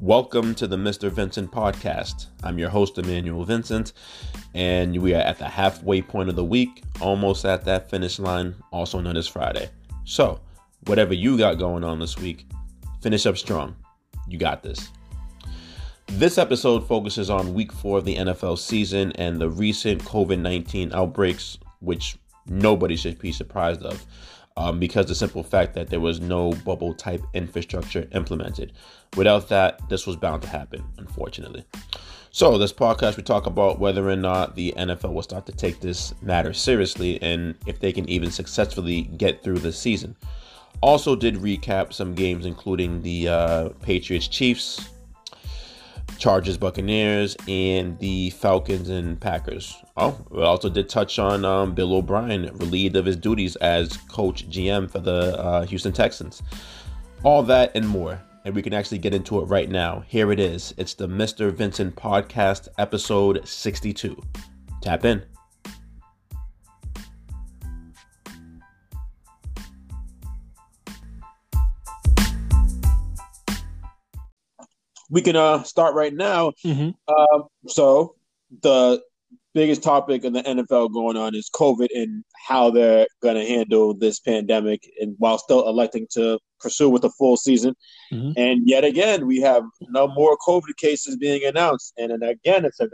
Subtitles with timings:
[0.00, 1.10] Welcome to the Mr.
[1.10, 2.28] Vincent podcast.
[2.42, 3.92] I'm your host, Emmanuel Vincent,
[4.54, 8.54] and we are at the halfway point of the week, almost at that finish line,
[8.70, 9.68] also known as Friday.
[10.04, 10.40] So,
[10.86, 12.46] whatever you got going on this week,
[13.02, 13.76] finish up strong.
[14.26, 14.88] You got this.
[16.06, 20.94] This episode focuses on week four of the NFL season and the recent COVID 19
[20.94, 24.02] outbreaks, which nobody should be surprised of
[24.60, 28.72] um, because the simple fact that there was no bubble type infrastructure implemented.
[29.16, 31.64] Without that, this was bound to happen, unfortunately.
[32.30, 35.80] So, this podcast, we talk about whether or not the NFL will start to take
[35.80, 40.14] this matter seriously and if they can even successfully get through the season.
[40.82, 44.90] Also, did recap some games, including the uh, Patriots Chiefs,
[46.18, 49.74] Chargers, Buccaneers, and the Falcons and Packers.
[50.02, 54.48] Oh, we also did touch on um, Bill O'Brien, relieved of his duties as coach
[54.48, 56.42] GM for the uh, Houston Texans.
[57.22, 58.18] All that and more.
[58.46, 60.02] And we can actually get into it right now.
[60.06, 60.72] Here it is.
[60.78, 61.52] It's the Mr.
[61.52, 64.18] Vincent Podcast, episode 62.
[64.80, 65.22] Tap in.
[75.10, 76.52] we can uh, start right now.
[76.64, 76.90] Mm-hmm.
[77.12, 78.14] Um, so
[78.62, 79.02] the
[79.54, 83.94] biggest topic in the NFL going on is COVID and how they're going to handle
[83.94, 87.74] this pandemic, and while still electing to pursue with a full season.
[88.12, 88.32] Mm-hmm.
[88.36, 92.80] And yet again, we have no more COVID cases being announced, and, and again, it's
[92.80, 92.90] an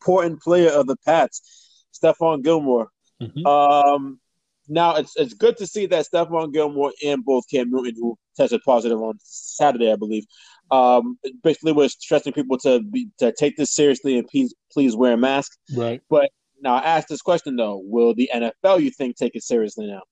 [0.00, 2.88] important player of the Pats, Stephon Gilmore.
[3.22, 3.46] Mm-hmm.
[3.46, 4.20] Um,
[4.68, 8.60] now it's it's good to see that Stephon Gilmore and both Cam Newton, who tested
[8.64, 10.24] positive on Saturday, I believe,
[10.70, 15.12] um, basically was stressing people to be, to take this seriously and please please wear
[15.12, 15.52] a mask.
[15.74, 16.00] Right.
[16.08, 19.86] But now I ask this question though: Will the NFL, you think, take it seriously
[19.86, 20.02] now?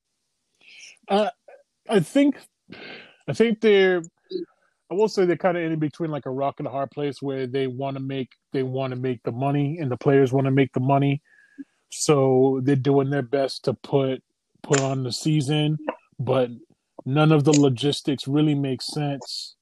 [1.09, 1.31] Uh,
[1.89, 2.37] I think,
[3.29, 4.03] I think they're.
[4.91, 7.23] I will say they're kind of in between like a rock and a hard place
[7.23, 10.45] where they want to make they want to make the money and the players want
[10.45, 11.23] to make the money,
[11.91, 14.23] so they're doing their best to put
[14.63, 15.79] put on the season,
[16.19, 16.51] but
[17.05, 19.57] none of the logistics really make sense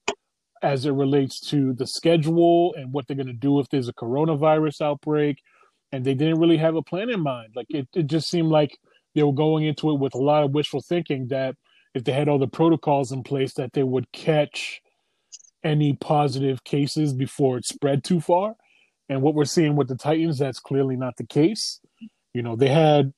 [0.62, 3.94] as it relates to the schedule and what they're going to do if there's a
[3.94, 5.42] coronavirus outbreak.
[5.92, 7.52] And they didn't really have a plan in mind.
[7.56, 8.78] Like it, it just seemed like
[9.14, 11.56] they were going into it with a lot of wishful thinking that
[11.94, 14.80] if they had all the protocols in place, that they would catch
[15.64, 18.54] any positive cases before it spread too far.
[19.08, 21.80] And what we're seeing with the Titans, that's clearly not the case.
[22.32, 23.12] You know, they had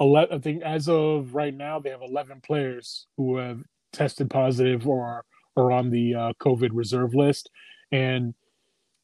[0.00, 3.60] 11, I think as of right now, they have 11 players who have
[3.92, 5.24] tested positive or
[5.56, 7.50] are on the uh, COVID reserve list.
[7.92, 8.34] And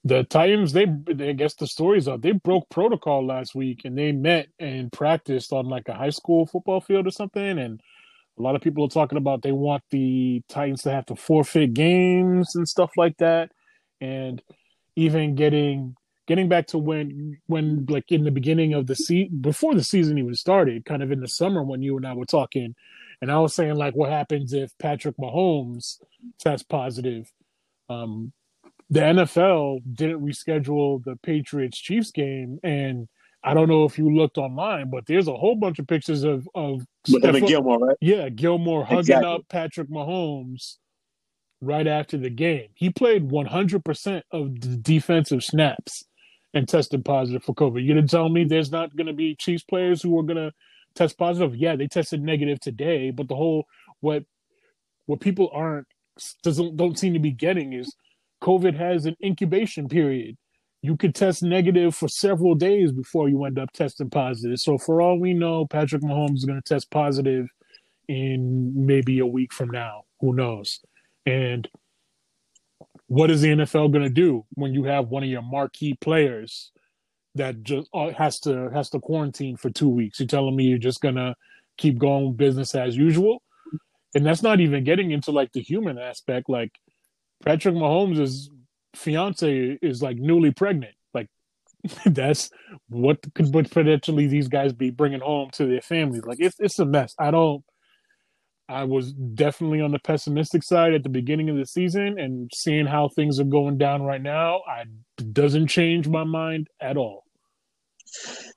[0.05, 4.13] the Titans, they, I guess the stories are they broke protocol last week and they
[4.13, 7.59] met and practiced on like a high school football field or something.
[7.59, 7.81] And
[8.39, 11.75] a lot of people are talking about they want the Titans to have to forfeit
[11.75, 13.53] games and stuff like that.
[14.01, 14.43] And
[14.97, 15.97] even getting
[16.27, 20.17] getting back to when when like in the beginning of the season before the season
[20.17, 22.75] even started, kind of in the summer when you and I were talking,
[23.21, 25.99] and I was saying like, what happens if Patrick Mahomes
[26.39, 27.31] tests positive?
[27.89, 28.33] Um,
[28.89, 33.09] the NFL didn't reschedule the Patriots Chiefs game, and
[33.45, 36.49] I don't know if you looked online, but there's a whole bunch of pictures of
[36.55, 37.97] of Steph- Gilmore, right?
[38.01, 39.29] Yeah, Gilmore hugging exactly.
[39.29, 40.77] up Patrick Mahomes
[41.61, 42.69] right after the game.
[42.75, 46.05] He played 100% of the defensive snaps
[46.55, 47.83] and tested positive for COVID.
[47.83, 50.53] You gonna tell me there's not gonna be Chiefs players who are gonna
[50.95, 51.57] test positive.
[51.57, 53.67] Yeah, they tested negative today, but the whole
[54.01, 54.25] what
[55.07, 55.87] what people aren't
[56.43, 57.95] doesn't don't seem to be getting is
[58.43, 60.37] COVID has an incubation period.
[60.83, 64.59] You could test negative for several days before you end up testing positive.
[64.59, 67.49] So for all we know, Patrick Mahomes is going to test positive
[68.09, 70.05] in maybe a week from now.
[70.21, 70.81] Who knows?
[71.27, 71.69] And
[73.09, 76.73] what is the NFL going to do when you have one of your marquee players
[77.35, 80.19] that just uh, has to has to quarantine for two weeks.
[80.21, 81.37] You're telling me you're just gonna
[81.77, 83.43] keep going business as usual,
[84.15, 86.49] and that's not even getting into like the human aspect.
[86.49, 86.73] Like
[87.45, 88.49] Patrick Mahomes'
[88.95, 90.95] fiance is like newly pregnant.
[91.15, 91.29] Like
[92.07, 92.51] that's
[92.89, 96.25] what could potentially these guys be bringing home to their families.
[96.25, 97.15] Like it's it's a mess.
[97.19, 97.65] I don't.
[98.71, 102.87] I was definitely on the pessimistic side at the beginning of the season, and seeing
[102.87, 104.85] how things are going down right now, I
[105.33, 107.25] doesn't change my mind at all.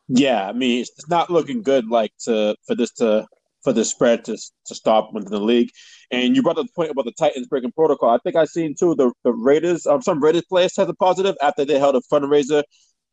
[0.07, 1.87] Yeah, I mean, it's not looking good.
[1.89, 3.25] Like to for this to
[3.63, 4.37] for the spread to
[4.67, 5.69] to stop within the league.
[6.11, 8.09] And you brought up the point about the Titans breaking protocol.
[8.09, 9.87] I think I seen too the the Raiders.
[9.87, 12.63] Um, some Raiders players tested positive after they held a fundraiser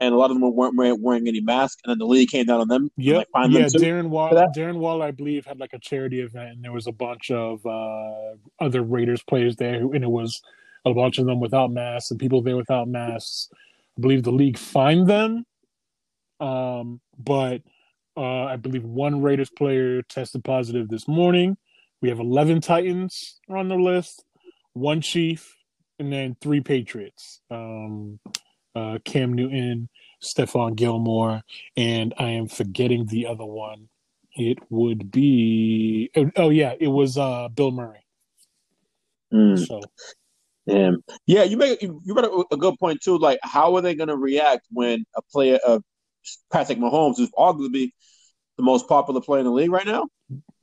[0.01, 2.47] and a lot of them weren't wearing, wearing any mask, and then the league came
[2.47, 2.91] down on them.
[2.97, 3.29] Yep.
[3.35, 6.73] Like, yeah, Darren Waller, Darren Waller, I believe, had like a charity event, and there
[6.73, 10.41] was a bunch of uh, other Raiders players there, who, and it was
[10.87, 13.49] a bunch of them without masks and people there without masks.
[13.99, 15.45] I believe the league fined them,
[16.41, 17.61] um, but
[18.17, 21.59] uh, I believe one Raiders player tested positive this morning.
[22.01, 24.25] We have 11 Titans on the list,
[24.73, 25.55] one Chief,
[25.99, 27.43] and then three Patriots.
[27.51, 28.19] Um,
[28.75, 29.89] uh, Cam Newton,
[30.23, 31.43] Stephon Gilmore,
[31.77, 33.89] and I am forgetting the other one.
[34.35, 38.07] It would be oh, oh yeah, it was uh, Bill Murray.
[39.33, 39.67] Mm.
[39.67, 39.81] So
[40.67, 40.93] yeah,
[41.27, 43.19] yeah, you make you brought a, good point too.
[43.19, 45.83] Like, how are they going to react when a player of
[46.53, 47.91] Patrick Mahomes, who's arguably
[48.57, 50.07] the most popular player in the league right now,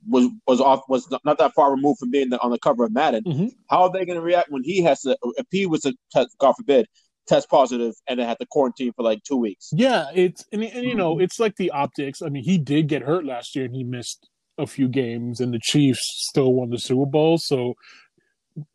[0.08, 3.24] was was off was not that far removed from being on the cover of Madden.
[3.24, 3.46] Mm-hmm.
[3.68, 5.94] How are they going to react when he has to, if he was to,
[6.38, 6.86] God forbid,
[7.28, 9.68] test positive and then had to quarantine for like two weeks?
[9.72, 11.22] Yeah, it's and, and you know mm-hmm.
[11.22, 12.22] it's like the optics.
[12.22, 15.52] I mean, he did get hurt last year and he missed a few games, and
[15.52, 17.38] the Chiefs still won the Super Bowl.
[17.38, 17.74] So,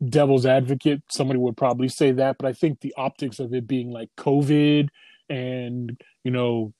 [0.08, 3.90] devil's advocate, somebody would probably say that, but I think the optics of it being
[3.90, 4.88] like COVID
[5.28, 6.74] and you know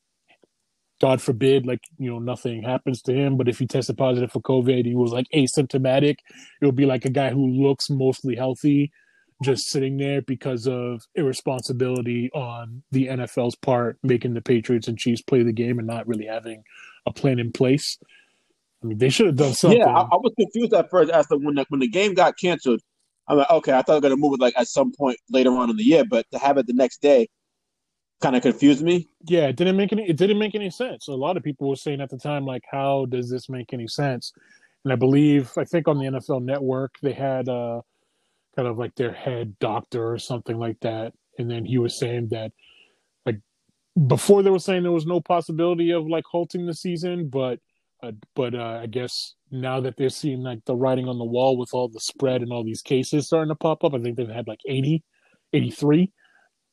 [1.01, 3.37] God forbid, like, you know, nothing happens to him.
[3.37, 6.17] But if he tested positive for COVID, he was like asymptomatic,
[6.63, 8.93] it would be like a guy who looks mostly healthy
[9.45, 15.23] just sitting there because of irresponsibility on the NFL's part, making the Patriots and Chiefs
[15.23, 16.63] play the game and not really having
[17.07, 17.99] a plan in place.
[18.83, 19.81] I mean, they should have done something.
[19.81, 22.39] Yeah, I, I was confused at first as to when the, when the game got
[22.39, 22.81] canceled.
[23.27, 25.19] I'm like, okay, I thought they were going to move it like at some point
[25.31, 27.29] later on in the year, but to have it the next day,
[28.21, 29.09] kind of confused me.
[29.27, 31.09] Yeah, it didn't make any it didn't make any sense.
[31.09, 33.87] A lot of people were saying at the time like how does this make any
[33.87, 34.33] sense?
[34.85, 37.83] And I believe I think on the NFL network they had uh
[38.57, 41.13] kind of like their head doctor or something like that.
[41.39, 42.53] And then he was saying that
[43.27, 43.41] like
[44.07, 47.59] before they were saying there was no possibility of like halting the season, but
[48.03, 51.57] uh, but uh, I guess now that they're seeing like the writing on the wall
[51.57, 54.29] with all the spread and all these cases starting to pop up, I think they've
[54.29, 55.03] had like 80,
[55.53, 56.13] 83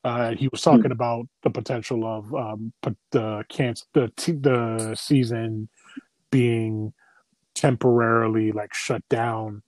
[0.03, 0.93] uh, he was talking mm.
[0.93, 4.11] about the potential of um, but the cancer, the
[4.41, 5.69] the season
[6.31, 6.93] being
[7.53, 9.61] temporarily like shut down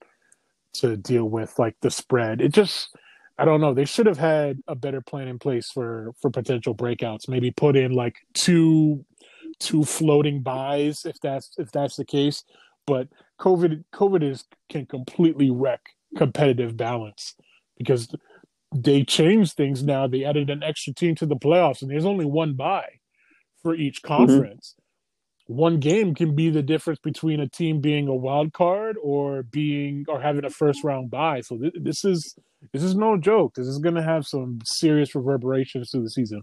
[0.73, 2.41] to deal with like the spread.
[2.41, 2.95] It just,
[3.37, 3.73] I don't know.
[3.73, 7.27] They should have had a better plan in place for for potential breakouts.
[7.27, 9.05] Maybe put in like two
[9.59, 12.43] two floating byes if that's if that's the case.
[12.85, 13.07] But
[13.39, 15.81] COVID COVID is can completely wreck
[16.17, 17.35] competitive balance
[17.77, 18.13] because
[18.75, 20.07] they changed things now.
[20.07, 22.99] They added an extra team to the playoffs, and there's only one bye
[23.61, 24.15] for each mm-hmm.
[24.15, 24.75] conference.
[24.75, 24.82] Mm-hmm.
[25.47, 30.05] One game can be the difference between a team being a wild card or being
[30.07, 31.41] or having a first round bye.
[31.41, 32.35] So th- this is
[32.71, 33.55] this is no joke.
[33.55, 36.41] This is going to have some serious reverberations to the season.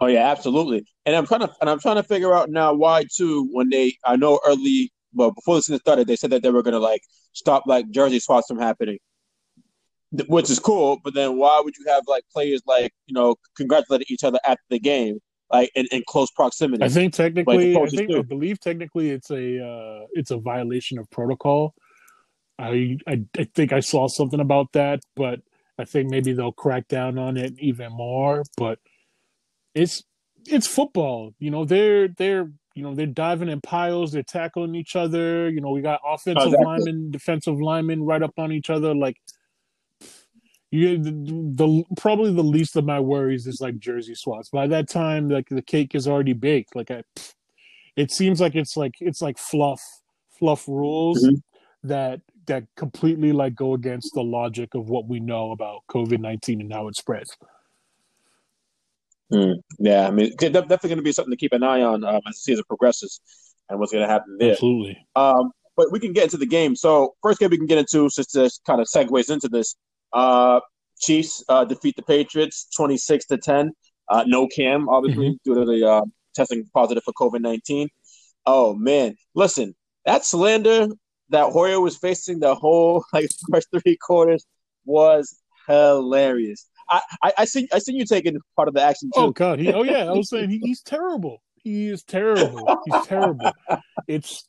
[0.00, 0.86] Oh yeah, absolutely.
[1.04, 3.48] And I'm trying to and I'm trying to figure out now why too.
[3.52, 6.62] When they, I know early, well before the season started, they said that they were
[6.62, 7.02] going to like
[7.34, 8.98] stop like jersey swaps from happening
[10.28, 10.98] which is cool.
[11.02, 14.58] But then why would you have like players like you know congratulating each other at
[14.70, 15.18] the game,
[15.50, 16.84] like in, in close proximity?
[16.84, 20.98] I think technically, like I think I believe technically it's a uh, it's a violation
[20.98, 21.74] of protocol.
[22.58, 25.40] I, I I think I saw something about that, but
[25.78, 28.42] I think maybe they'll crack down on it even more.
[28.56, 28.78] But
[29.74, 30.02] it's
[30.46, 31.64] it's football, you know.
[31.64, 35.48] They're they're you know they're diving in piles, they're tackling each other.
[35.48, 38.94] You know, we got offensive oh, linemen, defensive linemen right up on each other.
[38.94, 39.16] Like
[40.70, 44.50] you the, the, probably the least of my worries is like jersey swaps.
[44.50, 46.76] By that time, like the cake is already baked.
[46.76, 47.02] Like I,
[47.96, 49.82] it seems like it's like it's like fluff,
[50.38, 51.88] fluff rules mm-hmm.
[51.88, 56.60] that that completely like go against the logic of what we know about COVID nineteen
[56.60, 57.36] and how it spreads.
[59.32, 62.20] Mm, yeah, I mean, definitely going to be something to keep an eye on um,
[62.26, 63.20] as the season progresses
[63.68, 64.52] and what's going to happen there.
[64.52, 64.98] Absolutely.
[65.16, 66.74] Um, but we can get into the game.
[66.74, 69.76] So first game we can get into just to kind of segues into this
[70.12, 70.60] uh,
[71.00, 73.72] Chiefs uh, defeat the Patriots 26 to 10.
[74.08, 75.52] Uh, no Cam, obviously, mm-hmm.
[75.52, 76.02] due to the uh,
[76.34, 77.88] testing positive for COVID 19.
[78.46, 79.16] Oh, man.
[79.34, 79.74] Listen,
[80.06, 80.88] that slander
[81.30, 84.46] that Hoyer was facing the whole like first three quarters
[84.84, 86.66] was hilarious.
[86.90, 89.20] I, I, I see I see you taking part of the action too.
[89.20, 91.42] Oh god, he, oh yeah, I was saying he, he's terrible.
[91.56, 92.80] He is terrible.
[92.86, 93.52] He's terrible.
[94.06, 94.48] It's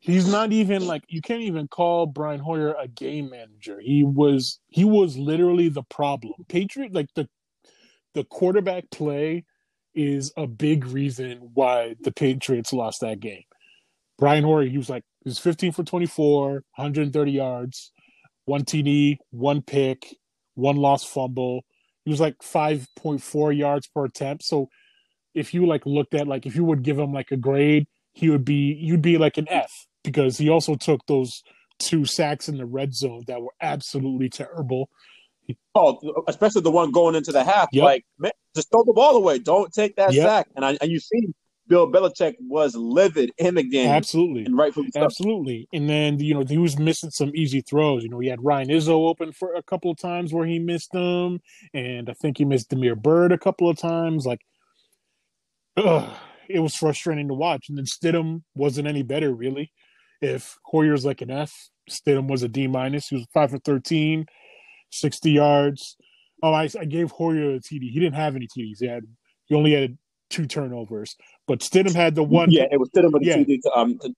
[0.00, 3.78] he's not even like you can't even call Brian Hoyer a game manager.
[3.80, 6.32] He was he was literally the problem.
[6.48, 7.28] Patriot like the
[8.14, 9.44] the quarterback play
[9.94, 13.44] is a big reason why the Patriots lost that game.
[14.18, 17.92] Brian Hoyer, he was like he was 15 for 24, 130 yards,
[18.46, 20.16] one TD, one pick,
[20.54, 21.62] one lost fumble.
[22.04, 24.44] He was like 5.4 yards per attempt.
[24.44, 24.68] So
[25.34, 28.30] if you like looked at like if you would give him like a grade, he
[28.30, 31.42] would be you'd be like an F because he also took those
[31.78, 34.88] two sacks in the red zone that were absolutely terrible.
[35.74, 37.68] Oh, especially the one going into the half.
[37.72, 37.84] Yep.
[37.84, 39.38] Like, man, just throw the ball away.
[39.38, 40.26] Don't take that yep.
[40.26, 40.48] sack.
[40.54, 41.32] And I, and you see
[41.66, 43.88] Bill Belichick was livid in the game.
[43.88, 44.44] Absolutely.
[44.44, 45.02] And rightfully so.
[45.02, 45.68] Absolutely.
[45.72, 48.02] And then, you know, he was missing some easy throws.
[48.02, 50.92] You know, he had Ryan Izzo open for a couple of times where he missed
[50.92, 51.40] them.
[51.72, 54.26] And I think he missed Damiere Byrd a couple of times.
[54.26, 54.40] Like,
[55.76, 56.10] ugh,
[56.48, 57.68] it was frustrating to watch.
[57.68, 59.72] And then Stidham wasn't any better, really.
[60.20, 63.08] If Hoyer's like an F, Stidham was a D minus.
[63.08, 64.26] He was 5 for 13,
[64.90, 65.96] 60 yards.
[66.42, 67.90] Oh, I, I gave Hoyer a TD.
[67.90, 68.78] He didn't have any TDs.
[68.80, 69.04] He had
[69.46, 69.98] he only had
[70.30, 71.16] two turnovers.
[71.46, 72.50] But Stidham had the one.
[72.50, 73.36] Yeah, it was Stidham with the yeah.
[73.38, 74.14] TD to, um, to,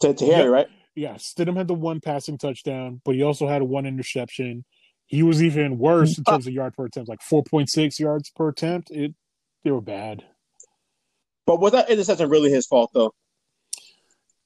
[0.00, 0.44] to, to Harry, yeah.
[0.44, 0.66] right?
[0.94, 4.64] Yeah, Stidham had the one passing touchdown, but he also had one interception.
[5.06, 8.90] He was even worse in terms of yard per attempt, like 4.6 yards per attempt.
[8.90, 9.14] It
[9.64, 10.24] They were bad.
[11.46, 13.14] But was that interception really his fault, though?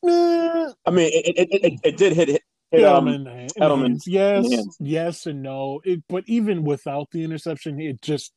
[0.04, 2.42] I mean, it, it, it, it did hit, hit
[2.72, 3.26] Edelman.
[3.28, 4.00] Um, Edelman.
[4.06, 5.80] Yes, yes, and no.
[5.84, 8.32] It, but even without the interception, it just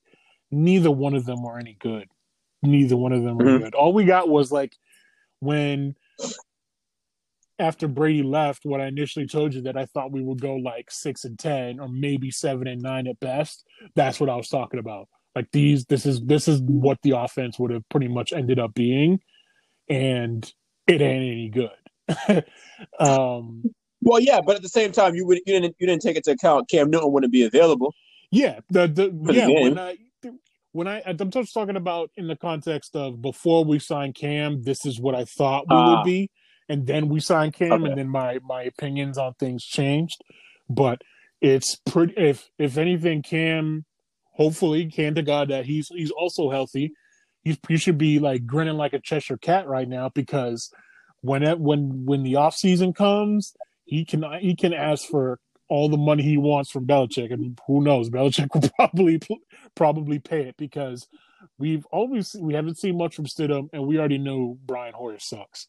[0.51, 2.08] neither one of them were any good.
[2.62, 3.63] Neither one of them were mm-hmm.
[3.63, 3.75] good.
[3.75, 4.75] All we got was like
[5.39, 5.96] when
[7.60, 10.89] after Brady left, what I initially told you that I thought we would go like
[10.89, 13.65] six and ten or maybe seven and nine at best.
[13.96, 15.08] That's what I was talking about.
[15.36, 18.74] Like these, this is this is what the offense would have pretty much ended up
[18.74, 19.20] being,
[19.89, 20.51] and
[20.87, 22.43] it ain't any good.
[22.99, 23.63] um,
[24.01, 26.31] well, yeah, but at the same time, you would you didn't you didn't take into
[26.31, 27.93] account Cam Newton wouldn't be available.
[28.31, 29.97] Yeah, the the yeah when I
[30.73, 34.85] when I I'm just talking about in the context of before we signed Cam, this
[34.85, 36.03] is what I thought we uh, would ah.
[36.03, 36.29] be,
[36.67, 37.89] and then we signed Cam, okay.
[37.89, 40.21] and then my my opinions on things changed.
[40.69, 41.01] But
[41.41, 42.13] it's pretty.
[42.17, 43.85] If if anything, Cam,
[44.31, 46.93] hopefully, can to God that he's he's also healthy.
[47.43, 50.71] He's he should be like grinning like a Cheshire cat right now because
[51.21, 53.53] when it, when when the off season comes,
[53.85, 57.81] he can he can ask for all the money he wants from Belichick, and who
[57.81, 59.19] knows, Belichick will probably
[59.75, 61.07] probably pay it because
[61.57, 65.67] we've always we haven't seen much from Stidham, and we already know Brian Hoyer sucks.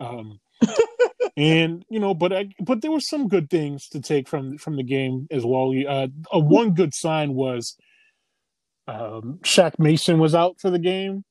[0.00, 0.40] Um,
[1.36, 4.76] and you know, but I, but there were some good things to take from from
[4.76, 5.72] the game as well.
[5.86, 7.76] Uh, a one good sign was
[8.88, 11.24] um, Shaq Mason was out for the game,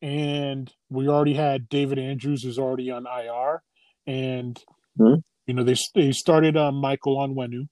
[0.00, 3.62] and we already had David Andrews who's already on IR,
[4.06, 4.58] and
[4.98, 5.20] mm-hmm.
[5.46, 7.68] you know they they started on Michael Onwenu,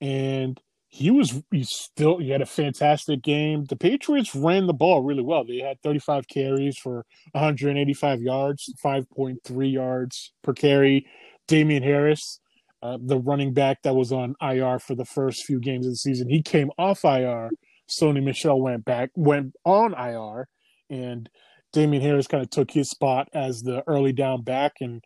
[0.00, 3.64] and he was he still he had a fantastic game.
[3.64, 5.44] The Patriots ran the ball really well.
[5.44, 11.06] They had 35 carries for 185 yards, 5.3 yards per carry.
[11.48, 12.40] Damien Harris,
[12.82, 15.96] uh, the running back that was on IR for the first few games of the
[15.96, 17.50] season, he came off IR.
[17.88, 20.48] Sony Michel went back, went on IR,
[20.90, 21.28] and
[21.72, 25.04] Damien Harris kind of took his spot as the early down back, and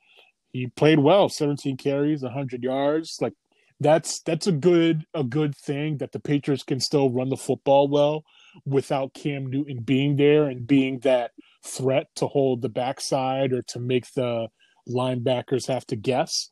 [0.53, 1.29] he played well.
[1.29, 3.35] 17 carries, 100 yards, like
[3.81, 7.89] that's that's a good a good thing that the Patriots can still run the football
[7.89, 8.25] well
[8.67, 11.33] without Cam Newton being there and being that
[11.65, 14.49] threat to hold the backside or to make the
[14.89, 16.51] linebackers have to guess.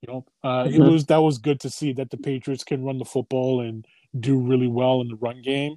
[0.00, 0.82] You know, uh, mm-hmm.
[0.82, 3.84] it was that was good to see that the Patriots can run the football and
[4.18, 5.76] do really well in the run game.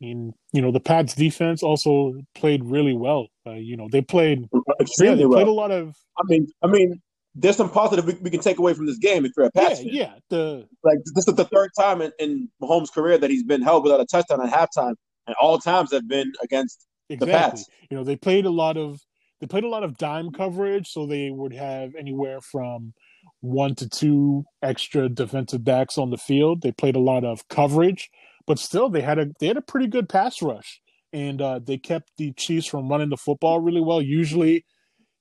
[0.00, 3.28] And you know, the Pats defense also played really well.
[3.46, 4.48] Uh, you know, they played
[4.80, 5.36] extremely yeah, they well.
[5.38, 5.96] played a lot of.
[6.18, 7.00] I mean, I mean,
[7.34, 9.82] there's some positive we, we, can take away from this game if you're a Pats
[9.82, 13.42] yeah, Yeah, the like this is the third time in, in Mahomes' career that he's
[13.42, 14.94] been held without a touchdown at halftime,
[15.26, 17.26] and all times have been against exactly.
[17.26, 17.66] the Pats.
[17.90, 19.00] You know, they played a lot of
[19.40, 22.94] they played a lot of dime coverage, so they would have anywhere from
[23.40, 26.62] one to two extra defensive backs on the field.
[26.62, 28.10] They played a lot of coverage,
[28.46, 30.80] but still they had a they had a pretty good pass rush,
[31.12, 34.02] and uh, they kept the Chiefs from running the football really well.
[34.02, 34.64] Usually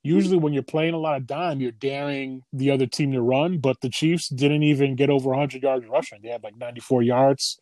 [0.06, 3.58] usually when you're playing a lot of dime, you're daring the other team to run,
[3.58, 6.20] but the Chiefs didn't even get over 100 yards rushing.
[6.22, 7.60] They had like 94 yards,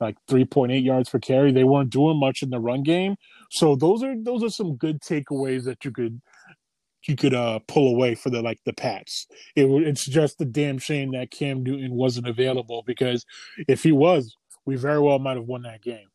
[0.00, 1.52] like 3.8 yards per carry.
[1.52, 3.14] They weren't doing much in the run game.
[3.50, 6.20] So those are those are some good takeaways that you could
[7.06, 9.26] you could uh pull away for the like the Pats.
[9.56, 13.24] It, it's just a damn shame that Cam Newton wasn't available because
[13.68, 16.08] if he was, we very well might have won that game.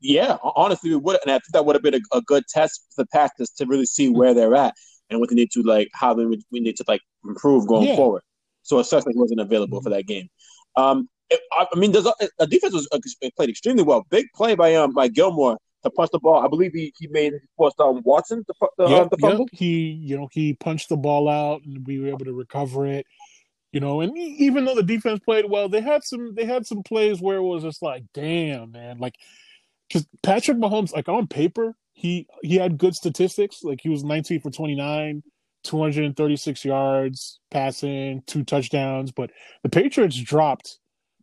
[0.00, 2.86] Yeah, honestly, we would, and I think that would have been a, a good test
[2.94, 4.74] for the Packers to really see where they're at
[5.10, 7.96] and what they need to like, how they we need to like improve going yeah.
[7.96, 8.22] forward.
[8.62, 9.84] So it sucks he wasn't available mm-hmm.
[9.84, 10.28] for that game.
[10.76, 12.98] Um, it, I, I, mean, there's a, a defense was uh,
[13.36, 14.06] played extremely well.
[14.08, 16.44] Big play by um by Gilmore to punch the ball.
[16.44, 19.48] I believe he, he made he forced um Watson the the, yep, um, the fumble.
[19.52, 19.58] Yep.
[19.58, 23.06] He you know he punched the ball out and we were able to recover it.
[23.72, 26.82] You know, and even though the defense played well, they had some they had some
[26.82, 29.14] plays where it was just like, damn man, like
[29.88, 33.62] because Patrick Mahomes, like on paper, he he had good statistics.
[33.62, 35.22] Like he was 19 for 29,
[35.64, 39.30] 236 yards passing, two touchdowns, but
[39.62, 40.78] the Patriots dropped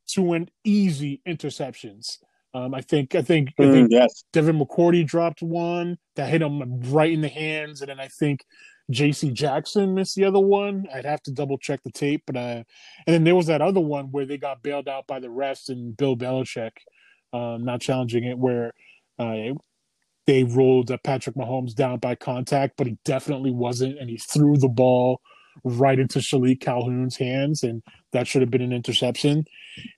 [0.07, 2.17] two and easy interceptions.
[2.53, 4.23] Um, I think I think I Mm, think yes.
[4.33, 8.43] Devin McCourty dropped one that hit him right in the hands, and then I think
[8.89, 9.31] J.C.
[9.31, 10.87] Jackson missed the other one.
[10.93, 12.63] I'd have to double check the tape, but uh,
[13.05, 15.69] and then there was that other one where they got bailed out by the refs
[15.69, 16.71] and Bill Belichick
[17.33, 18.73] um, not challenging it, where
[19.19, 19.53] uh,
[20.25, 24.57] they ruled uh, Patrick Mahomes down by contact, but he definitely wasn't, and he threw
[24.57, 25.21] the ball
[25.63, 29.45] right into Shilique Calhoun's hands, and that should have been an interception.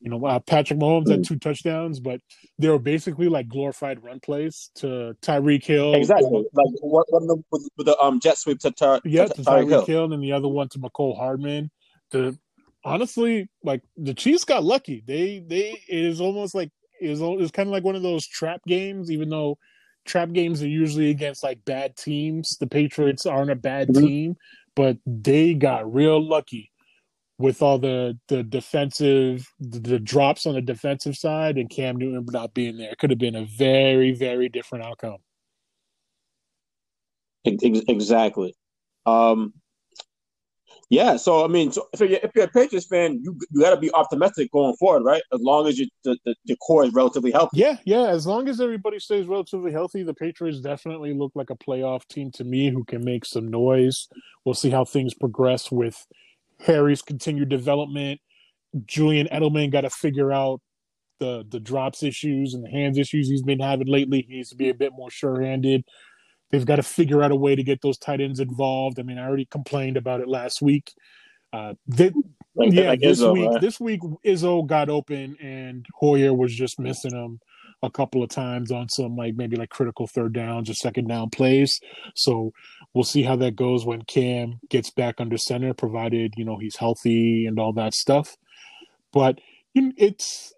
[0.02, 2.20] You know, uh, Patrick Mahomes had two touchdowns, but
[2.60, 5.94] they were basically like glorified run plays to Tyreek Hill.
[5.96, 6.30] Exactly.
[6.54, 9.42] Like one one of them with, with the um jet sweep to Yeah, to to
[9.42, 9.86] Tyreek Hill.
[9.86, 11.72] Hill, and the other one to Mecole Hardman.
[12.12, 12.38] The
[12.84, 15.04] honestly, like the Chiefs got lucky.
[15.06, 18.04] They they it is almost like it was it was kind of like one of
[18.04, 19.12] those trap games.
[19.12, 19.58] Even though
[20.06, 24.02] trap games are usually against like bad teams, the Patriots aren't a bad Mhm.
[24.02, 24.36] team,
[24.76, 26.72] but they got real lucky
[27.38, 32.26] with all the the defensive the, the drops on the defensive side and Cam Newton
[32.30, 32.92] not being there.
[32.92, 35.18] It could have been a very very different outcome.
[37.46, 38.56] Ex- ex- Exactly.
[39.06, 39.54] Um,
[40.92, 41.16] yeah.
[41.16, 42.02] So I mean, so, if
[42.36, 45.24] you're a Patriots fan, you you got to be optimistic going forward, right?
[45.34, 47.60] As long as you, the, the the core is relatively healthy.
[47.60, 48.08] Yeah, yeah.
[48.08, 52.30] As long as everybody stays relatively healthy, the Patriots definitely look like a playoff team
[52.32, 54.10] to me who can make some noise.
[54.44, 56.06] We'll see how things progress with
[56.60, 58.20] Harry's continued development.
[58.86, 60.60] Julian Edelman got to figure out
[61.22, 64.26] the the drops issues and the hands issues he's been having lately.
[64.28, 65.86] He needs to be a bit more sure handed.
[66.52, 69.00] They've got to figure out a way to get those tight ends involved.
[69.00, 70.94] I mean, I already complained about it last week.
[71.54, 72.12] Uh, they,
[72.56, 73.62] Like, yeah, like this Izzo, week, right?
[73.62, 77.40] this week Izzo got open and Hoyer was just missing him
[77.84, 81.30] a couple of times on some like maybe like critical third downs or second down
[81.30, 81.80] plays.
[82.16, 82.52] So
[82.94, 86.76] we'll see how that goes when Cam gets back under center, provided you know he's
[86.78, 88.36] healthy and all that stuff.
[89.14, 89.40] But
[89.76, 90.54] it's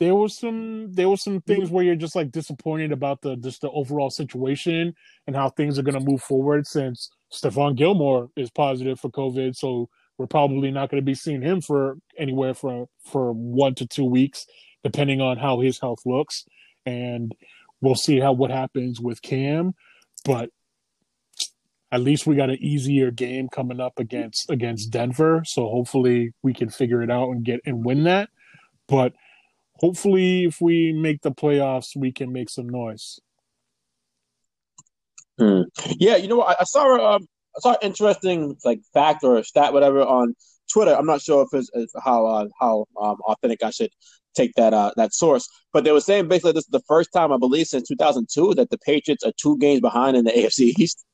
[0.00, 1.52] there was some there was some mm-hmm.
[1.52, 4.94] things where you're just like disappointed about the just the overall situation
[5.26, 9.56] and how things are going to move forward since Stephon Gilmore is positive for COVID.
[9.56, 13.86] So we're probably not going to be seeing him for anywhere for for one to
[13.86, 14.46] two weeks,
[14.82, 16.44] depending on how his health looks.
[16.86, 17.34] And
[17.80, 19.74] we'll see how what happens with Cam.
[20.24, 20.50] But
[21.90, 25.42] at least we got an easier game coming up against against Denver.
[25.44, 28.30] So hopefully we can figure it out and get and win that.
[28.86, 29.14] But
[29.78, 33.18] hopefully if we make the playoffs, we can make some noise.
[35.38, 35.62] Hmm.
[35.98, 36.58] Yeah, you know what?
[36.58, 40.34] I, I saw um, I saw an interesting like fact or stat, whatever, on
[40.72, 40.94] Twitter.
[40.94, 43.90] I'm not sure if it's, if how uh, how um, authentic I should
[44.34, 47.32] take that uh, that source, but they were saying basically this is the first time
[47.32, 51.04] I believe since 2002 that the Patriots are two games behind in the AFC East.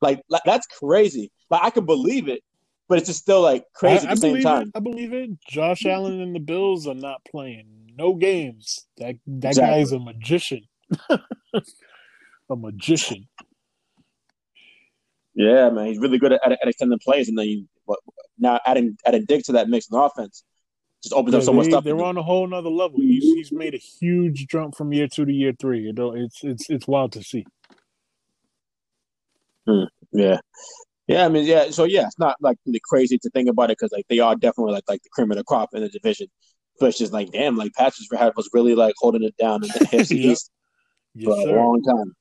[0.00, 1.32] Like, that's crazy.
[1.50, 2.40] Like I can believe it,
[2.88, 4.62] but it's just still like crazy I, at the I same time.
[4.68, 4.72] It.
[4.76, 5.30] I believe it.
[5.48, 8.86] Josh Allen and the Bills are not playing no games.
[8.98, 9.74] That that Exactly.
[9.74, 10.62] guy is a magician.
[11.10, 13.28] a magician.
[15.34, 17.66] Yeah, man, he's really good at, at extending plays, and then you,
[18.38, 20.44] now adding adding Diggs to that mix in offense
[21.02, 21.84] just opens Yeah, up so much they, stuff.
[21.84, 22.98] to they're on a whole nother level.
[23.00, 23.58] He's he's mm-hmm.
[23.58, 25.80] made a huge jump from year two to year three.
[25.80, 27.44] You know, it's it's it's wild to see.
[29.66, 30.38] Hmm, yeah,
[31.06, 31.24] yeah.
[31.24, 31.70] I mean, yeah.
[31.70, 34.36] So yeah, it's not like really crazy to think about it because like they are
[34.36, 36.28] definitely like like the cream of the crop in the division.
[36.80, 39.68] But it's just like damn, like Patriots had was really like holding it down in
[39.68, 40.32] the AFC Yep.
[40.32, 40.50] East
[41.14, 42.14] Yes, for a long time.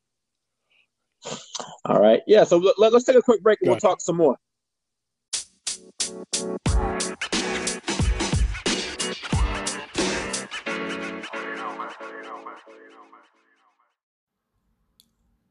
[1.85, 2.43] All right, yeah.
[2.43, 3.87] So let, us take a quick break and we'll Gotcha.
[3.87, 4.37] talk some more.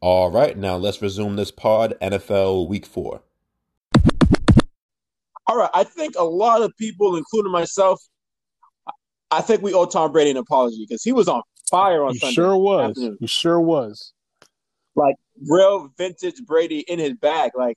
[0.03, 1.95] All right, now let's resume this pod.
[2.01, 3.23] NFL Week Four.
[5.47, 8.01] All right, I think a lot of people, including myself,
[9.31, 12.19] I think we owe Tom Brady an apology because he was on fire on He
[12.19, 12.35] Sunday.
[12.35, 12.91] sure was.
[12.91, 13.17] afternoon.
[13.21, 14.13] He sure was.
[14.97, 15.15] Like
[15.49, 17.53] real vintage Brady in his bag.
[17.57, 17.77] Like,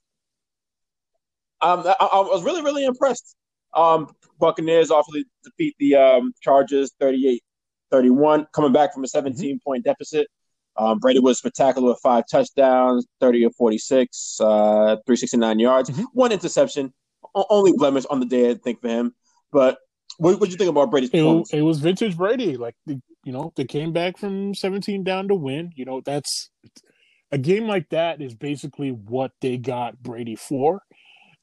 [1.61, 3.35] um, I, I was really, really impressed.
[3.73, 10.27] Um, Buccaneers obviously defeat the um, Chargers 38-31, coming back from a 17 point deficit.
[10.75, 16.05] Um, Brady was spectacular with five touchdowns, 30 of 46, uh, 369 yards, Mhm.
[16.13, 16.91] one interception.
[17.35, 19.13] O- only blemish on the day, I think, for him.
[19.51, 19.77] But
[20.17, 21.53] what what you think about Brady's It, performance?
[21.53, 22.57] it was vintage Brady.
[22.57, 25.71] Like the- you know, they came back from 17 down to win.
[25.75, 26.49] You know, that's
[27.31, 30.81] a game like that is basically what they got Brady for.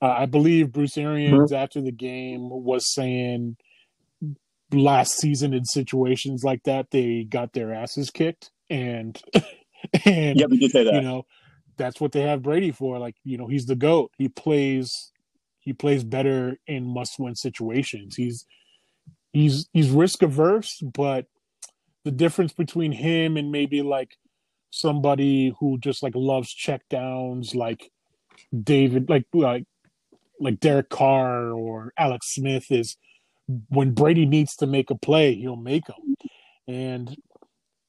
[0.03, 3.57] Uh, I believe Bruce Arians after the game was saying
[4.73, 9.21] last season in situations like that they got their asses kicked and
[10.05, 10.95] and yeah, we did say that.
[10.95, 11.25] you know
[11.77, 12.99] that's what they have Brady for.
[12.99, 14.13] Like you know, he's the goat.
[14.19, 15.13] He plays
[15.61, 18.17] he plays better in must win situations.
[18.17, 18.45] He's
[19.33, 21.27] he's he's risk averse, but
[22.05, 24.17] the difference between him and maybe like
[24.71, 27.91] somebody who just like loves check downs, like
[28.63, 29.65] David, like like
[30.39, 32.97] like Derek Carr or Alex Smith, is
[33.69, 36.17] when Brady needs to make a play, he'll make them.
[36.69, 37.17] And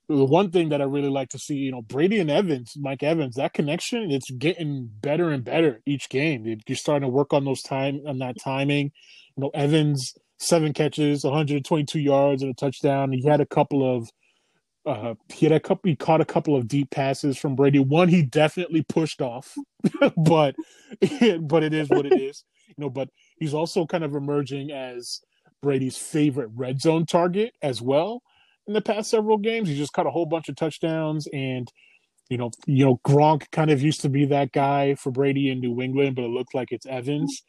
[0.10, 3.04] the one thing that I really like to see, you know, Brady and Evans, Mike
[3.04, 6.45] Evans, that connection, it's getting better and better each game.
[6.67, 8.91] You're starting to work on those time on that timing.
[9.38, 13.12] You know, Evans seven catches, 122 yards and a touchdown.
[13.12, 14.10] He had a couple of
[14.84, 17.80] uh, he had a couple he caught a couple of deep passes from Brady.
[17.80, 19.56] One he definitely pushed off,
[20.17, 20.56] but
[21.41, 22.43] but it is what it is.
[22.67, 25.21] You know, but he's also kind of emerging as
[25.62, 28.23] Brady's favorite red zone target as well
[28.67, 29.69] in the past several games.
[29.69, 31.71] He just caught a whole bunch of touchdowns and
[32.30, 35.60] you know, you know, Gronk kind of used to be that guy for Brady in
[35.60, 37.43] New England, but it looked like it's Evans.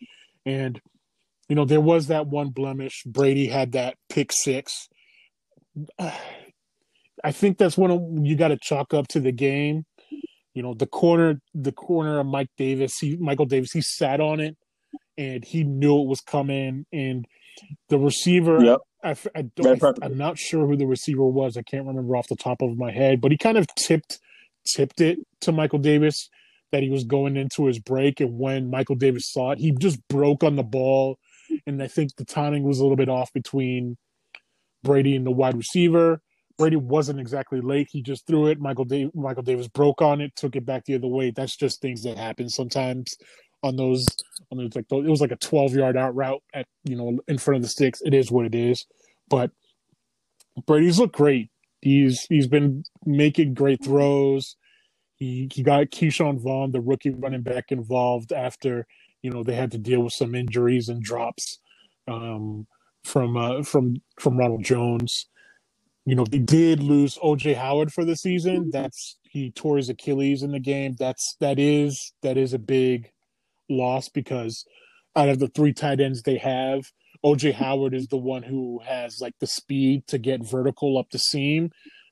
[0.45, 0.81] And
[1.53, 3.03] you know, there was that one blemish.
[3.05, 4.89] Brady had that pick six.
[5.99, 9.85] I think that's one you got to chalk up to the game.
[10.55, 14.41] You know, the corner, the corner of Mike Davis, he, Michael Davis, he sat on
[14.41, 14.57] it,
[15.19, 16.87] and he knew it was coming.
[16.91, 17.27] And
[17.91, 18.81] the receiver, yep.
[19.05, 21.59] I, I don't, I, I'm not sure who the receiver was.
[21.59, 24.19] I can't remember off the top of my head, but he kind of tipped
[24.67, 26.31] tipped it to Michael Davis
[26.71, 30.01] that he was going into his break, and when Michael Davis saw it, he just
[30.09, 31.19] broke on the ball,
[31.67, 33.97] and I think the timing was a little bit off between
[34.83, 36.21] Brady and the wide receiver.
[36.59, 38.61] Brady wasn't exactly late; he just threw it.
[38.61, 41.31] Michael Michael Davis broke on it, took it back the other way.
[41.31, 43.17] That's just things that happen sometimes
[43.63, 44.07] on those
[44.51, 47.39] on those like it was like a 12 yard out route at you know in
[47.39, 48.01] front of the sticks.
[48.05, 48.87] It is what it is.
[49.29, 49.51] But
[50.67, 51.51] Brady's looked great.
[51.81, 54.57] He's he's been making great throws.
[55.17, 58.87] He he got Ke'Shawn Vaughn, the rookie running back, involved after
[59.23, 61.59] you know they had to deal with some injuries and drops
[62.09, 62.67] um,
[63.05, 65.27] from uh, from from Ronald Jones.
[66.05, 68.71] You know they did lose OJ Howard for the season.
[68.73, 70.97] That's he tore his Achilles in the game.
[70.99, 73.11] That's that is that is a big
[73.71, 74.65] loss because
[75.15, 76.91] out of the three tight ends they have,
[77.25, 81.19] OJ Howard is the one who has like the speed to get vertical up the
[81.19, 81.71] seam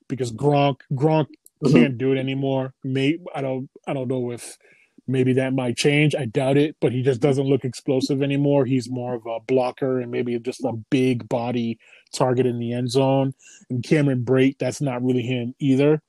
[0.09, 1.27] because Gronk Gronk
[1.65, 1.73] mm-hmm.
[1.73, 2.75] can't do it anymore.
[2.85, 4.57] May I don't I don't know if
[5.07, 6.15] maybe that might change.
[6.15, 8.65] I doubt it, but he just doesn't look explosive anymore.
[8.65, 11.79] He's more of a blocker and maybe just a big body
[12.15, 13.33] target in the end zone.
[13.69, 16.03] And Cameron Brate, that's not really him either.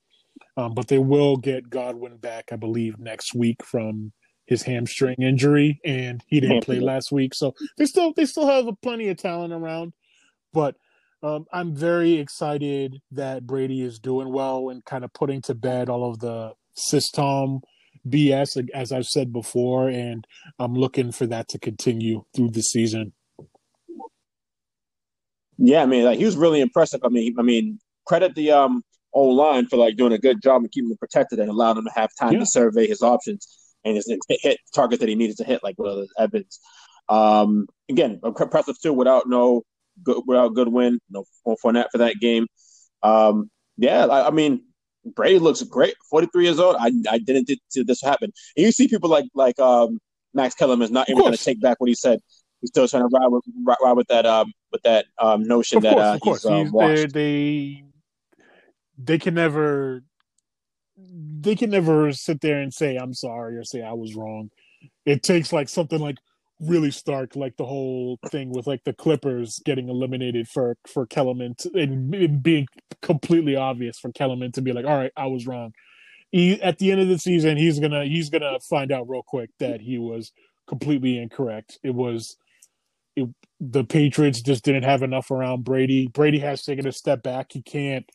[0.58, 4.12] Um, but they will get Godwin back, I believe, next week from
[4.46, 7.34] his hamstring injury, and he didn't play last week.
[7.34, 9.94] So they still they still have plenty of talent around,
[10.52, 10.76] but
[11.24, 15.88] um, I'm very excited that Brady is doing well and kind of putting to bed
[15.88, 17.62] all of the system
[18.08, 20.26] BS, as I've said before, and
[20.60, 23.14] I'm looking for that to continue through the season.
[25.58, 27.02] Yeah, I mean, like, he was really impressive.
[27.04, 28.84] I mean, I mean, credit the um
[29.14, 31.86] O line for like doing a good job and keeping him protected and allowing him
[31.86, 32.40] to have time yeah.
[32.40, 33.48] to survey his options
[33.84, 36.60] and his hit target that he needed to hit, like with Evans.
[37.10, 39.64] Um, again, impressive too, without no
[40.04, 41.26] good, without Godwin, no
[41.64, 42.48] Fournette for that game.
[43.04, 44.64] Um, yeah, I, I, mean,
[45.06, 45.96] Brady looks great.
[46.10, 46.76] Forty three years old.
[46.80, 48.32] I I didn't see this happen.
[48.56, 50.00] And you see people like like um,
[50.34, 52.20] Max Kellerman is not even going to take back what he said.
[52.62, 55.84] He's still trying to ride with ride with that um with that um notion of
[55.84, 56.44] that course, uh, of course.
[56.44, 57.84] he's, um, they
[58.98, 60.04] they can never
[60.98, 64.52] they can never sit there and say I'm sorry or say I was wrong.
[65.06, 66.18] It takes like something like
[66.62, 71.56] really stark, like the whole thing with like the Clippers getting eliminated for for Kellerman
[71.74, 72.68] and being
[73.02, 75.74] completely obvious for Kellerman to be like, all right, I was wrong.
[76.32, 79.50] He, at the end of the season, he's gonna he's gonna find out real quick
[79.60, 80.32] that he was
[80.68, 81.80] completely incorrect.
[81.84, 82.38] It was
[83.16, 83.28] it,
[83.60, 86.08] the Patriots just didn't have enough around Brady.
[86.08, 87.52] Brady has taken a step back.
[87.52, 88.10] He can't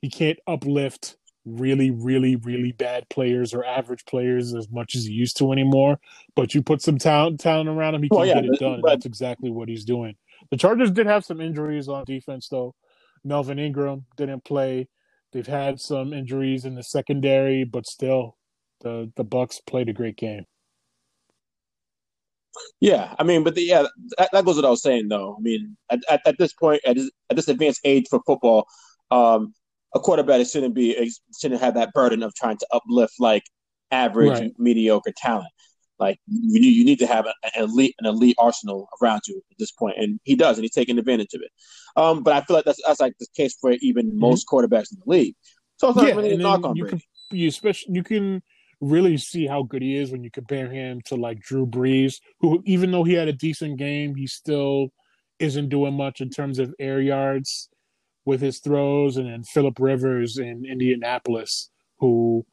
[0.00, 5.12] he can't uplift really, really, really bad players or average players as much as he
[5.12, 5.98] used to anymore.
[6.36, 8.80] But you put some talent talent around him, he can well, yeah, get it done.
[8.82, 10.16] But, that's exactly what he's doing.
[10.50, 12.74] The Chargers did have some injuries on defense, though.
[13.24, 14.88] Melvin Ingram didn't play.
[15.32, 18.36] They've had some injuries in the secondary, but still,
[18.80, 20.44] the the Bucs played a great game.
[22.80, 23.86] Yeah, I mean, but the, yeah,
[24.18, 25.36] that, that goes what I was saying, though.
[25.38, 28.66] I mean, at, at, at this point, at at this advanced age for football,
[29.10, 29.54] um,
[29.94, 33.44] a quarterback shouldn't be shouldn't have that burden of trying to uplift like
[33.90, 34.52] average right.
[34.58, 35.52] mediocre talent.
[35.98, 39.58] Like you need you need to have an elite an elite arsenal around you at
[39.58, 41.50] this point, and he does, and he's taking advantage of it.
[41.96, 44.18] Um, but I feel like that's that's like the case for even mm-hmm.
[44.18, 45.34] most quarterbacks in the league.
[45.76, 47.04] So it's not yeah, really a knock on you Brady.
[47.30, 48.42] Can, you especially you can
[48.80, 52.62] really see how good he is when you compare him to like Drew Brees, who
[52.66, 54.88] even though he had a decent game, he still
[55.38, 57.68] isn't doing much in terms of air yards
[58.24, 62.46] with his throws, and then Philip Rivers in Indianapolis, who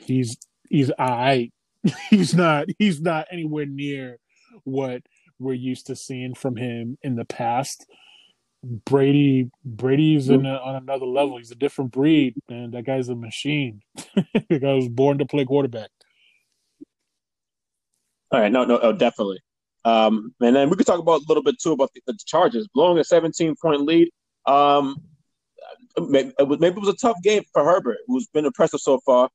[0.00, 0.36] he's
[0.68, 1.52] he's right.
[2.10, 4.18] he's not he's not anywhere near
[4.64, 5.02] what
[5.38, 7.86] we're used to seeing from him in the past.
[8.62, 11.38] Brady Brady's in a, on another level.
[11.38, 13.82] He's a different breed, and that guy's a machine.
[14.48, 15.90] the guy was born to play quarterback.
[18.32, 19.40] All right, no, no, oh, definitely.
[19.84, 22.66] Um, and then we could talk about a little bit too about the, the Chargers
[22.74, 24.08] blowing a 17 point lead.
[24.46, 24.96] Um,
[25.98, 28.98] maybe it, was, maybe it was a tough game for Herbert, who's been impressive so
[29.04, 29.28] far.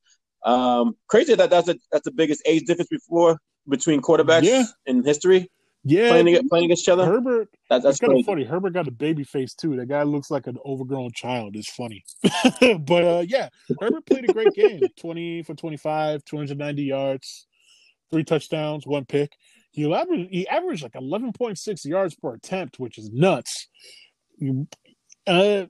[0.44, 4.64] Um, crazy that that's a, that's the biggest age difference before between quarterbacks Yeah.
[4.86, 5.50] in history.
[5.84, 7.04] Yeah, Playing, against- playing against each other.
[7.04, 7.48] Herbert.
[7.68, 8.44] That, that's kind of funny.
[8.44, 9.74] Herbert got a baby face too.
[9.76, 11.56] That guy looks like an overgrown child.
[11.56, 12.04] It's funny,
[12.78, 13.48] but uh, yeah,
[13.80, 14.80] Herbert played a great game.
[15.00, 17.48] Twenty for twenty-five, two hundred ninety yards,
[18.12, 19.32] three touchdowns, one pick.
[19.72, 23.68] He averaged he averaged like eleven point six yards per attempt, which is nuts.
[24.38, 24.68] You,
[25.26, 25.66] uh,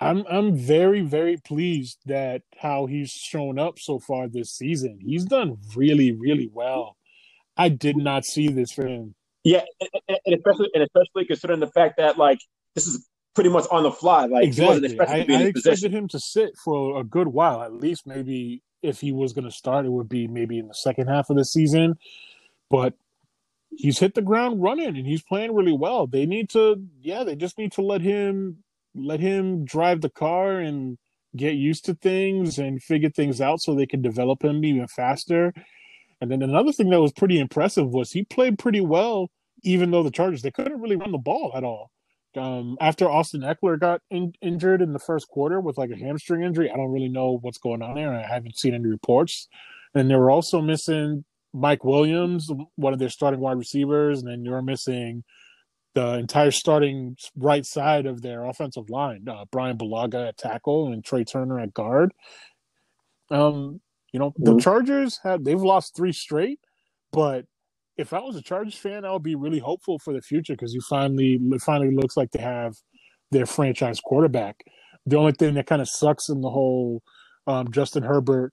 [0.00, 4.98] I'm I'm very very pleased that how he's shown up so far this season.
[5.04, 6.96] He's done really really well.
[7.56, 9.14] I did not see this for him.
[9.44, 12.38] Yeah, and, and- especially and especially considering the fact that like
[12.74, 14.26] this is pretty much on the fly.
[14.26, 14.98] Like Exactly.
[15.00, 15.92] I, I expected position.
[15.92, 17.62] him to sit for a good while.
[17.62, 20.74] At least maybe if he was going to start, it would be maybe in the
[20.74, 21.96] second half of the season.
[22.70, 22.94] But
[23.70, 26.06] he's hit the ground running and he's playing really well.
[26.06, 30.58] They need to, yeah, they just need to let him let him drive the car
[30.58, 30.98] and
[31.36, 35.52] get used to things and figure things out so they can develop him even faster.
[36.20, 39.30] And then another thing that was pretty impressive was he played pretty well,
[39.62, 41.90] even though the Chargers they couldn't really run the ball at all.
[42.36, 46.42] Um, after Austin Ekeler got in, injured in the first quarter with like a hamstring
[46.42, 48.12] injury, I don't really know what's going on there.
[48.12, 49.48] I haven't seen any reports.
[49.94, 54.44] And they were also missing Mike Williams, one of their starting wide receivers, and then
[54.44, 55.24] you're missing
[55.94, 59.26] the entire starting right side of their offensive line.
[59.28, 62.12] Uh, Bryan Bulaga at tackle and Trai Turner at guard.
[63.30, 63.80] Um,
[64.12, 64.60] you know, the Mhm.
[64.60, 66.60] Chargers have they've lost three straight,
[67.12, 67.46] but
[67.96, 70.72] if I was a Chargers fan, I would be really hopeful for the future because
[70.72, 72.74] you finally it finally looks like they have
[73.30, 74.64] their franchise quarterback.
[75.04, 77.02] The only thing that kind of sucks in the whole
[77.46, 78.52] um, Justin Herbert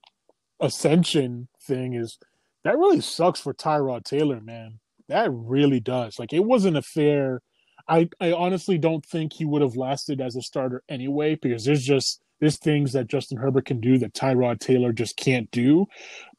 [0.60, 2.18] ascension thing is
[2.66, 4.80] that really sucks for Tyrod Taylor, man.
[5.08, 6.20] That really does.
[6.20, 7.42] Like it wasn't a fair.
[7.88, 11.84] I I honestly don't think he would have lasted as a starter anyway because there's
[11.86, 15.86] just there's things that Justin Herbert can do that Tyrod Taylor just can't do.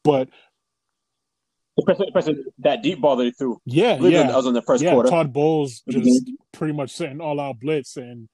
[0.05, 0.29] But
[1.79, 3.61] Especially, especially that deep ball that he threw.
[3.67, 4.93] Yeah, yeah, that was in the first yeah.
[4.93, 5.11] quarter.
[5.11, 6.03] Todd Bowles Mhm.
[6.03, 8.29] just pretty much sent an all out blitz, and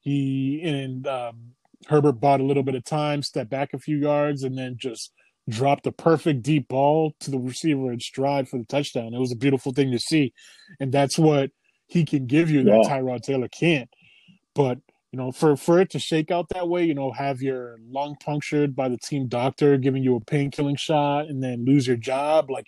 [0.00, 1.52] he and um,
[1.88, 5.12] Herbert bought a little bit of time, stepped back a few yards, and then just
[5.48, 9.14] dropped a perfect deep ball to the receiver in stride for the touchdown.
[9.14, 10.32] It was a beautiful thing to see,
[10.80, 11.50] and that's what
[11.86, 12.88] he can give you that Yeah.
[12.88, 13.88] Tyrod Taylor can't.
[14.54, 14.78] But
[15.12, 18.16] you know, for for it to shake out that way, you know, have your lung
[18.16, 21.96] punctured by the team doctor giving you a pain killing shot, and then lose your
[21.96, 22.66] job, like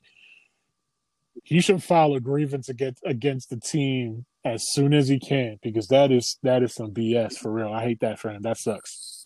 [1.44, 5.88] he should file a grievance against against the team as soon as he can because
[5.88, 7.72] that is that is some BS for real.
[7.72, 8.42] I hate that for him.
[8.42, 9.17] That sucks.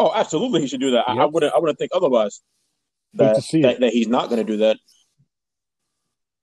[0.00, 1.06] Oh, absolutely, he should do that.
[1.06, 1.52] I, I wouldn't.
[1.54, 2.40] I wouldn't think otherwise.
[3.14, 4.78] That, that, that he's not going to do that.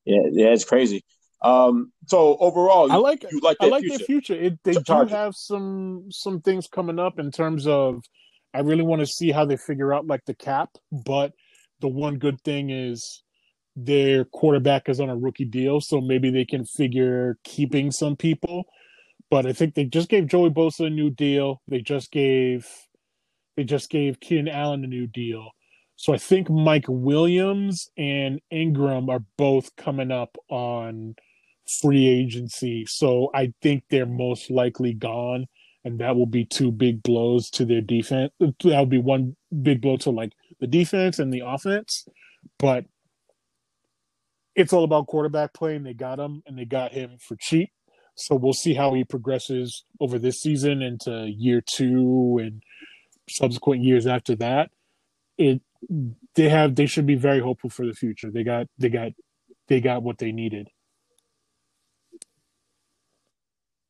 [0.05, 1.03] Yeah, yeah, it's crazy.
[1.41, 3.97] Um, so overall, I like you like I like future.
[3.97, 4.33] their future.
[4.35, 8.03] It, they do have some some things coming up in terms of.
[8.53, 11.33] I really want to see how they figure out like the cap, but
[11.81, 13.23] the one good thing is
[13.75, 18.65] their quarterback is on a rookie deal, so maybe they can figure keeping some people.
[19.31, 21.61] But I think they just gave Joey Bosa a new deal.
[21.67, 22.67] They just gave
[23.57, 25.49] they just gave Keenan Allen a new deal.
[25.97, 31.15] So I think Mike Williams and Ingram are both coming up on
[31.81, 32.85] free agency.
[32.85, 35.47] So I think they're most likely gone.
[35.83, 38.31] And that will be two big blows to their defense.
[38.39, 42.05] That would be one big blow to like the defense and the offense.
[42.59, 42.85] But
[44.55, 47.69] it's all about quarterback play, and they got him, and they got him for cheap.
[48.15, 52.63] So we'll see how he progresses over this season into year two and
[53.29, 54.71] subsequent years after that.
[55.37, 55.61] It
[56.35, 58.31] they have they should be very hopeful for the future.
[58.31, 59.11] They got they got
[59.67, 60.69] they got what they needed.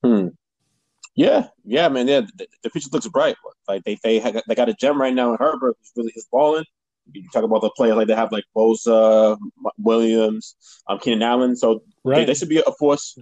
[0.04, 0.30] Hmm.
[1.15, 2.08] Yeah, yeah, man.
[2.08, 3.36] Yeah, the, the future looks bright.
[3.67, 6.28] Like they they ha- they got a gem right now in Herbert, who's really is
[6.32, 6.65] balling.
[7.12, 9.38] You talk about the players like they have like Bosa,
[9.78, 10.56] Williams,
[10.88, 11.56] um, Keenan Allen.
[11.56, 13.17] So they, they should be a force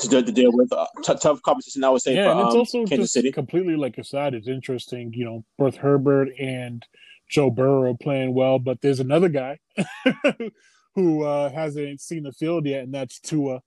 [0.00, 0.72] to, to deal with.
[0.72, 2.14] Uh, t- tough competition, I would say.
[2.14, 3.32] Yeah, for, and it's um, also Kansas just City.
[3.32, 4.34] completely like aside.
[4.34, 6.84] It's interesting, you know, both Herbert and
[7.28, 9.58] Joe Burrow playing well, but there's another guy
[10.94, 13.60] who uh, hasn't seen the field yet, and that's Tua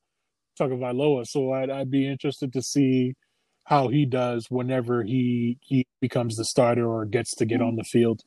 [0.59, 1.27] Tagovailoa.
[1.27, 3.15] So I'd, I'd be interested to see
[3.65, 7.83] how he does whenever he he becomes the starter or gets to get on the
[7.83, 8.21] field.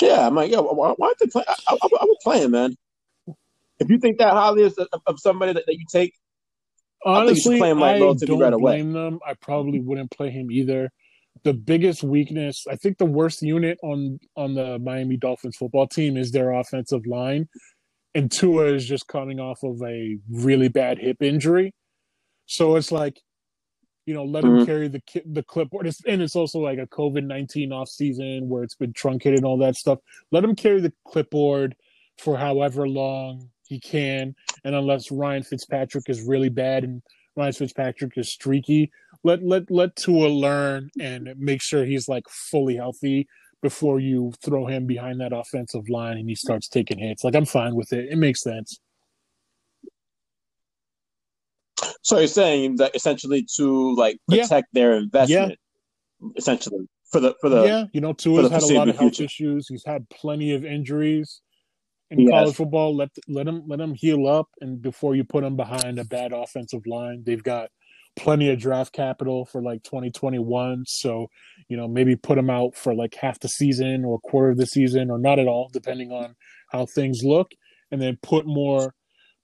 [0.00, 1.44] Yeah, I'm like, yeah, why, why they play?
[1.46, 2.74] I, I, I would play him, man.
[3.80, 6.14] If you think that highly of, of somebody that, that you take,
[7.04, 8.72] I think you should Honestly, play him, like, I don't right away.
[8.76, 9.20] blame them.
[9.26, 10.90] I probably wouldn't play him either.
[11.44, 16.16] The biggest weakness, I think, the worst unit on on the Miami Dolphins football team
[16.18, 17.48] is their offensive line,
[18.14, 21.72] and Tua is just coming off of a really bad hip injury,
[22.46, 23.18] so it's like,
[24.04, 24.66] you know, let him Mhm.
[24.66, 28.62] carry the the clipboard, It's- and it's also like a COVID nineteen off season where
[28.64, 30.00] it's been truncated and all that stuff.
[30.32, 31.76] Let him carry the clipboard
[32.18, 37.00] for however long he can, and unless Ryan Fitzpatrick is really bad and
[37.36, 38.90] Ryan Fitzpatrick is streaky,
[39.22, 43.28] let let let Tua learn and make sure he's like fully healthy
[43.62, 47.22] before you throw him behind that offensive line and he starts taking hits.
[47.22, 48.08] Like I'm fine with it.
[48.10, 48.80] It makes sense.
[52.02, 54.42] So you're saying that essentially to like Yeah.
[54.42, 55.58] protect their investment,
[56.36, 59.20] essentially for the for the yeah, you know, Tua's had a lot of foreseeable health
[59.20, 59.68] issues.
[59.68, 61.40] He's had plenty of injuries
[62.10, 62.94] in He college football.
[62.96, 66.32] Let let him let him heal up, and before you put them behind a bad
[66.32, 67.70] offensive line, they've got
[68.16, 70.84] plenty of draft capital for like 2021.
[70.86, 71.28] So
[71.68, 74.58] you know, maybe put them out for like half the season or a quarter of
[74.58, 76.34] the season, or not at all, depending on
[76.70, 77.52] how things look,
[77.90, 78.94] and then put more.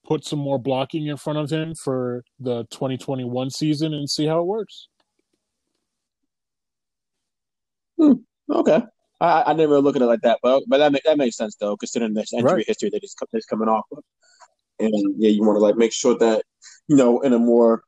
[0.04, 4.38] Put some more blocking in front of him for the 2021 season and see how
[4.38, 4.86] it works.
[7.98, 8.12] Hmm.
[8.48, 8.82] okay.
[9.20, 11.56] I, I really look at it like that, but but that make, that makes sense
[11.56, 12.66] though, considering this injury Right.
[12.66, 13.14] history that he's,
[13.46, 14.02] coming off of.
[14.78, 16.42] And yeah, you want to like make sure that
[16.88, 17.82] you know in a more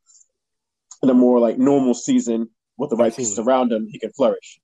[1.03, 3.25] in a more like normal season with the right Absolutely.
[3.25, 4.61] pieces around him, he can flourish.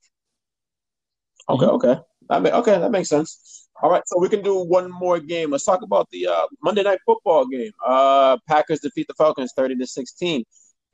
[1.48, 1.74] Okay, Mhm.
[1.74, 2.00] okay,
[2.30, 3.68] that make, okay, that makes sense.
[3.82, 5.50] All right, so we can do one more game.
[5.50, 7.72] Let's talk about the uh, Monday Night Football game.
[7.84, 10.44] Uh, Packers defeat the Falcons thirty to sixteen.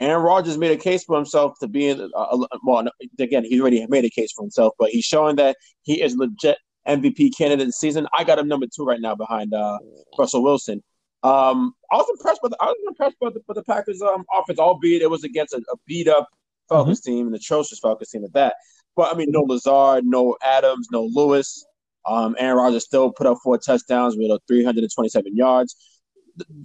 [0.00, 2.10] Aaron Rodgers made a case for himself to be in.
[2.16, 6.02] Uh, well, again, he already made a case for himself, but he's showing that he
[6.02, 6.56] is legit
[6.88, 8.06] MVP candidate this season.
[8.16, 9.78] I got him number two right now behind uh,
[10.18, 10.82] Russell Wilson.
[11.22, 12.54] Um, I was impressed with.
[12.60, 15.58] I was impressed with the, with the Packers' um, offense, albeit it was against a,
[15.58, 16.26] a beat up
[16.70, 18.54] Falcons team, an atrocious Falcons team at that.
[18.96, 21.66] But I mean, no Lazard, no Adams, no Lewis.
[22.06, 25.76] Um, Aaron Rodgers still put up four touchdowns with uh, 327 yards.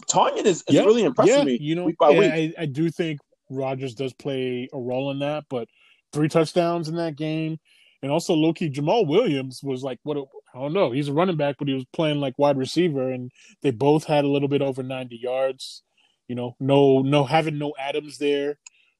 [0.09, 2.55] Tonyan is, is Yeah, really impressing yeah, me you know, week by yeah, week.
[2.57, 5.67] I, I do think Rodgers does play a role in that, but
[6.11, 7.59] three touchdowns in that game,
[8.01, 10.91] and also low key, Jamaal Williams was like what I don't know.
[10.91, 13.31] He's a running back, but he was playing like wide receiver, and
[13.61, 15.83] they both had a little bit over ninety yards.
[16.27, 18.57] You know, no, no having no Adams there,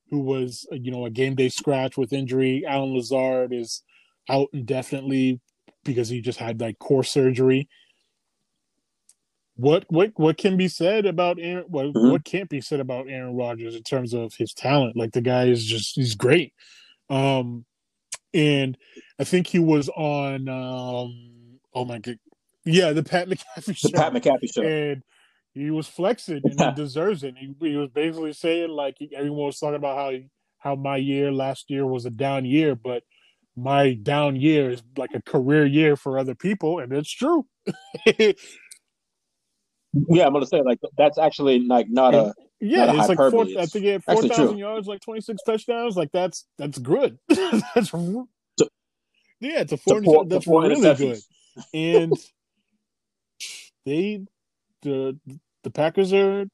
[0.10, 2.64] who was you know a game day scratch with injury.
[2.68, 3.84] Allen Lazard is
[4.30, 5.40] out indefinitely
[5.84, 7.70] because he just had like core surgery
[9.58, 11.66] what what what can be said about Aaron?
[11.70, 12.12] What Mhm.
[12.12, 14.98] what can't be said about Aaron Rodgers in terms of his talent?
[14.98, 16.54] Like the guy is just he's great.
[17.10, 17.66] Um,
[18.34, 18.78] and
[19.20, 20.50] I think he was on.
[20.50, 22.20] Um, oh my god,
[22.66, 23.88] yeah, the Pat McAfee show.
[23.90, 24.62] The Pat McAfee show.
[24.64, 25.04] and
[25.54, 27.36] he was flexing and he deserves it.
[27.38, 31.32] He, he was basically saying like everyone was talking about how he, how my year
[31.32, 33.04] last year was a down year, but
[33.56, 37.46] my down year is like a career year for other people, and it's true.
[40.10, 43.32] Yeah, I'm gonna say like that's actually like not a Yeah, Not a it's like
[43.32, 45.96] four, I think he had four thousand yards, like twenty six touchdowns.
[45.96, 47.18] Like that's that's good.
[47.30, 48.70] that's To-
[49.40, 50.04] yeah, it's a to four.
[50.04, 51.20] four, that's four really good.
[51.74, 52.14] And
[53.86, 54.26] they
[54.82, 55.18] the
[55.64, 56.46] the Packers are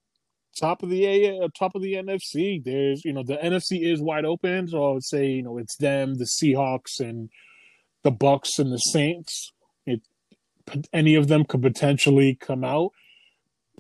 [0.60, 2.64] top of the A uh, top of the NFC.
[2.64, 5.78] There's you know the NFC is wide open, so I would say you know it's
[5.78, 7.30] them, the Seahawks, and
[8.04, 9.52] the Bucs and the Saints.
[9.86, 10.02] It
[10.94, 12.92] any of them could potentially come out,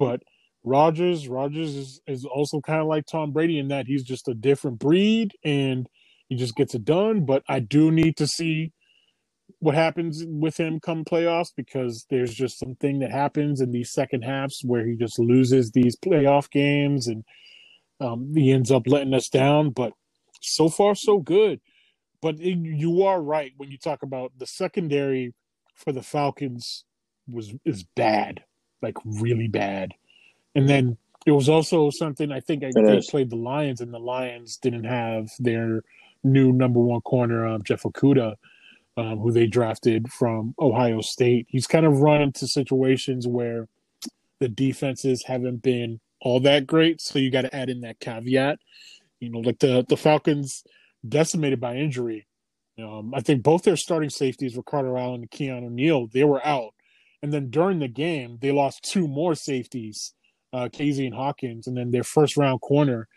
[0.02, 0.24] but
[0.64, 4.34] Rodgers, Rodgers is, is also kind of like Tom Brady in that he's just a
[4.34, 5.88] different breed and
[6.28, 7.24] he just gets it done.
[7.24, 8.72] But I do need to see
[9.60, 14.24] what happens with him come playoffs because there's just something that happens in these second
[14.24, 17.24] halves where he just loses these playoff games and
[18.00, 19.70] um, he ends up letting us down.
[19.70, 19.94] But
[20.42, 21.60] so far, so good.
[22.24, 25.36] But it, you are right when you talk about the secondary
[25.76, 26.86] for the Falcons
[27.30, 28.44] was is bad,
[28.82, 29.94] like really bad.
[30.56, 34.00] And then it was also something I think I, they played the Lions, and the
[34.00, 35.84] Lions didn't have their
[36.24, 38.36] new number one corner, um, Jeff Okudah,
[38.98, 41.48] um, who they drafted from Ohio State.
[41.50, 43.68] He's kind of run into situations where
[44.40, 47.02] the defenses haven't been all that great.
[47.02, 48.60] So you got to add in that caveat.
[49.20, 50.64] You know, like the the Falcons
[51.08, 52.28] decimated by injury.
[52.80, 56.74] Um, I think both their starting safeties, Ricardo Allen and Keanu Neal, they were out.
[57.24, 60.14] And then during the game, they lost two more safeties,
[60.54, 61.68] uh, Kazee and Hawkins.
[61.68, 63.08] And then their first round corner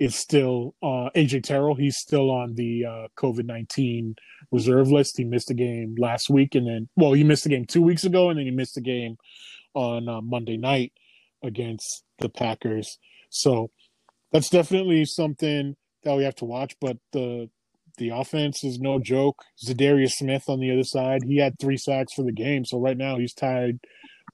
[0.00, 1.76] is still uh, AJ Terrell.
[1.76, 4.16] He's still on the uh, COVID 19
[4.50, 5.16] reserve list.
[5.16, 6.54] He missed a game last week.
[6.54, 8.30] And then, well, he missed a game two weeks ago.
[8.30, 9.16] And then he missed a game
[9.74, 10.92] on uh, Monday night
[11.42, 12.98] against the Packers.
[13.30, 13.70] So
[14.32, 16.74] that's definitely something that we have to watch.
[16.80, 17.48] But the
[17.98, 19.42] the offense is no joke.
[19.64, 22.64] Za'Darius Smith on the other side, he had three sacks for the game.
[22.64, 23.78] So right now he's tied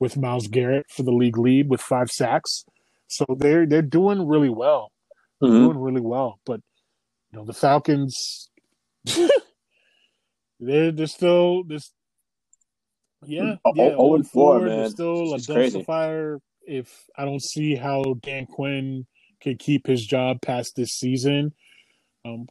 [0.00, 2.64] with Myles Garrett for the league lead with five sacks.
[3.08, 4.92] So they're they're doing really well.
[5.42, 5.54] Mm-hmm.
[5.54, 6.38] Doing really well.
[6.44, 6.60] But
[7.32, 8.50] you know, the Falcons
[10.60, 11.92] they're they're still this
[13.26, 14.90] yeah, oh, yeah, oh, and four, man.
[14.90, 16.38] Still it's a dumpster fire.
[16.62, 19.06] If I don't see how Dan Quinn
[19.42, 21.52] could keep his job past this season,
[22.24, 22.46] um,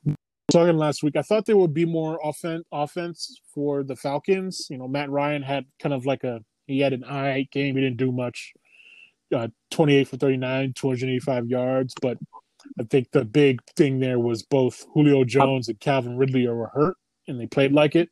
[0.52, 4.68] talking last week, I thought there would be more offense offense for the Falcons.
[4.70, 7.76] You know, Matt Ryan had kind of like a he had an eye game.
[7.76, 8.54] He didn't do much.
[9.36, 11.94] Uh, 28 for 39, 285 yards.
[12.02, 12.18] But
[12.80, 16.98] I think the big thing there was both Julio Jones and Calvin Ridley were hurt,
[17.28, 18.10] and they played like it.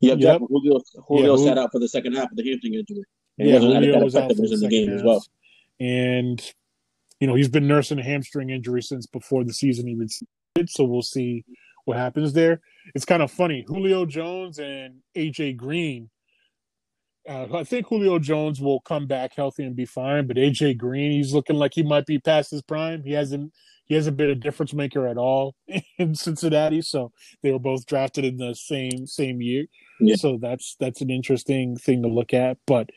[0.00, 0.40] Yep, yep.
[0.48, 3.04] Julio, Julio yeah, sat out for the second half of the hamstring injury.
[3.38, 4.98] And yeah, Julio was out for the, the game half.
[4.98, 5.24] as well.
[5.80, 6.54] And
[7.20, 10.08] you know he's been nursing a hamstring injury since before the season even
[10.66, 11.44] so we'll see
[11.84, 12.60] what happens there.
[12.94, 13.64] It's kind of funny.
[13.66, 16.10] Julio Jones and AJ Green.
[17.28, 21.10] Uh, I think Julio Jones will come back healthy and be fine, but AJ Green,
[21.10, 23.02] he's looking like he might be past his prime.
[23.02, 23.52] He hasn't
[23.86, 25.54] he hasn't been a difference maker at all
[25.98, 26.82] in Cincinnati.
[26.82, 29.66] So they were both drafted in the same same year.
[30.00, 30.16] Yeah.
[30.16, 32.58] So that's that's an interesting thing to look at.
[32.66, 32.90] But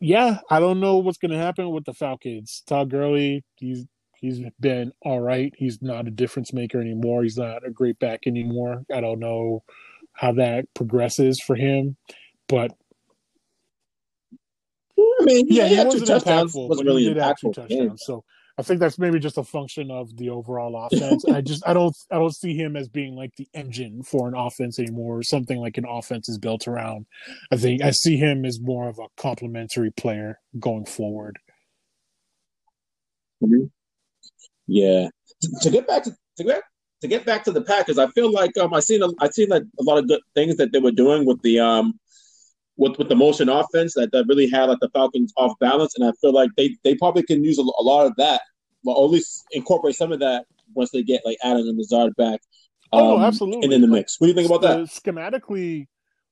[0.00, 2.62] yeah, I don't know what's going to happen with the Falcons.
[2.66, 3.86] Todd Gurley, he's
[4.22, 5.52] He's been all right.
[5.58, 7.24] He's not a difference maker anymore.
[7.24, 8.84] He's not a great back anymore.
[8.94, 9.64] I don't know
[10.12, 11.96] how that progresses for him,
[12.48, 12.70] but
[14.96, 18.04] I mean, yeah, he, he wasn't impactful, wasn't really he did have two touchdowns.
[18.06, 18.22] So
[18.56, 21.24] I think that's maybe just a function of the overall offense.
[21.24, 24.36] I just I don't I don't see him as being like the engine for an
[24.36, 27.06] offense anymore, or something like an offense is built around.
[27.50, 31.40] I think I see him as more of a complementary player going forward.
[33.42, 33.64] Mm-hmm.
[34.72, 35.08] Yeah.
[35.60, 36.62] To get back to, to get
[37.02, 39.48] to get back to the Packers, I feel like um I seen a, I seen
[39.48, 41.98] like a lot of good things that they were doing with the um
[42.76, 46.08] with with the motion offense that, that really had like the Falcons off balance, and
[46.08, 48.40] I feel like they they probably can use a, a lot of that,
[48.84, 52.40] or at least incorporate some of that once they get like Adams and Lazard back.
[52.92, 53.64] Oh, um, oh, absolutely.
[53.64, 54.18] And in the mix.
[54.20, 54.78] What do you think about that?
[54.86, 55.86] Schematically,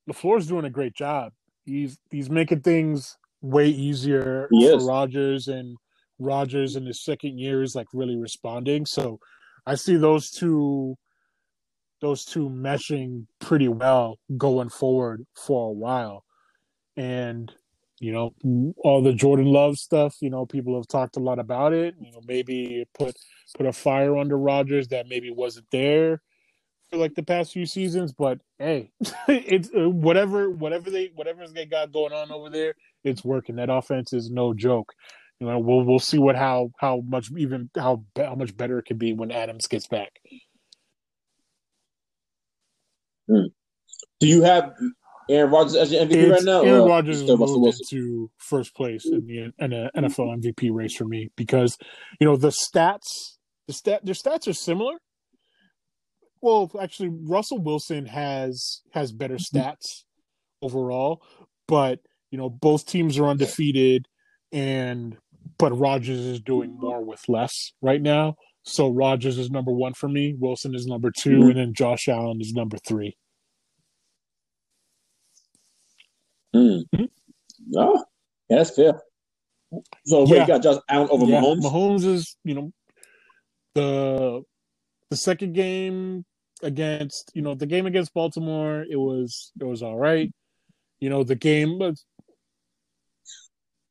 [0.09, 1.33] LaFleur's doing a great job.
[1.67, 5.77] He's he's making things way easier he for Rodgers and
[6.21, 8.87] Rodgers in his second year is like really responding.
[8.87, 9.19] So
[9.67, 10.97] I see those two
[12.01, 16.25] those two meshing pretty well going forward for a while.
[16.97, 17.53] And
[18.01, 21.75] you know, all the Jordan Love stuff, you know, people have talked a lot about
[21.75, 21.95] it.
[22.01, 23.15] You know, maybe put
[23.57, 26.23] put a fire under Rodgers that maybe wasn't there
[26.89, 28.13] for like the past few seasons.
[28.13, 28.91] But hey,
[29.29, 33.57] it's uh, whatever whatever they whatever they got going on over there, it's working.
[33.57, 34.95] That offense is no joke
[35.41, 38.85] you know, we'll we'll see what how how much even how how much better it
[38.85, 40.21] can be when Adams gets back.
[43.27, 43.47] Hmm.
[44.21, 44.73] Do you have
[45.31, 46.63] Aaron Rodgers as your MVP it's, right now?
[46.63, 49.53] Aaron Rodgers is moved to first place in the
[49.97, 51.79] NFL MVP race for me because
[52.21, 54.97] you know the stats the stat their stats are similar.
[56.43, 59.59] Well, actually, Russell Wilson has has better mm-hmm.
[59.59, 60.05] stats
[60.61, 61.23] overall,
[61.67, 64.07] but you know both teams are undefeated,
[64.53, 65.17] and
[65.61, 68.37] but Rodgers is doing more with less right now.
[68.63, 70.35] So Rodgers is number one for me.
[70.39, 71.49] Wilson is number 2 mm-hmm.
[71.49, 73.17] and then Josh Allen is number three.
[76.55, 76.85] Mm.
[76.95, 77.05] Mm-hmm.
[77.69, 77.93] Yeah,
[78.49, 79.01] that's fair.
[80.05, 80.41] So yeah.
[80.41, 81.41] you got Josh Allen over yeah.
[81.41, 81.63] Mahomes.
[81.63, 82.73] Mahomes is, you know,
[83.75, 84.43] the
[85.11, 86.25] the second game
[86.63, 90.33] against, you know, the game against Baltimore, it was it was all right.
[90.99, 91.81] You know, the game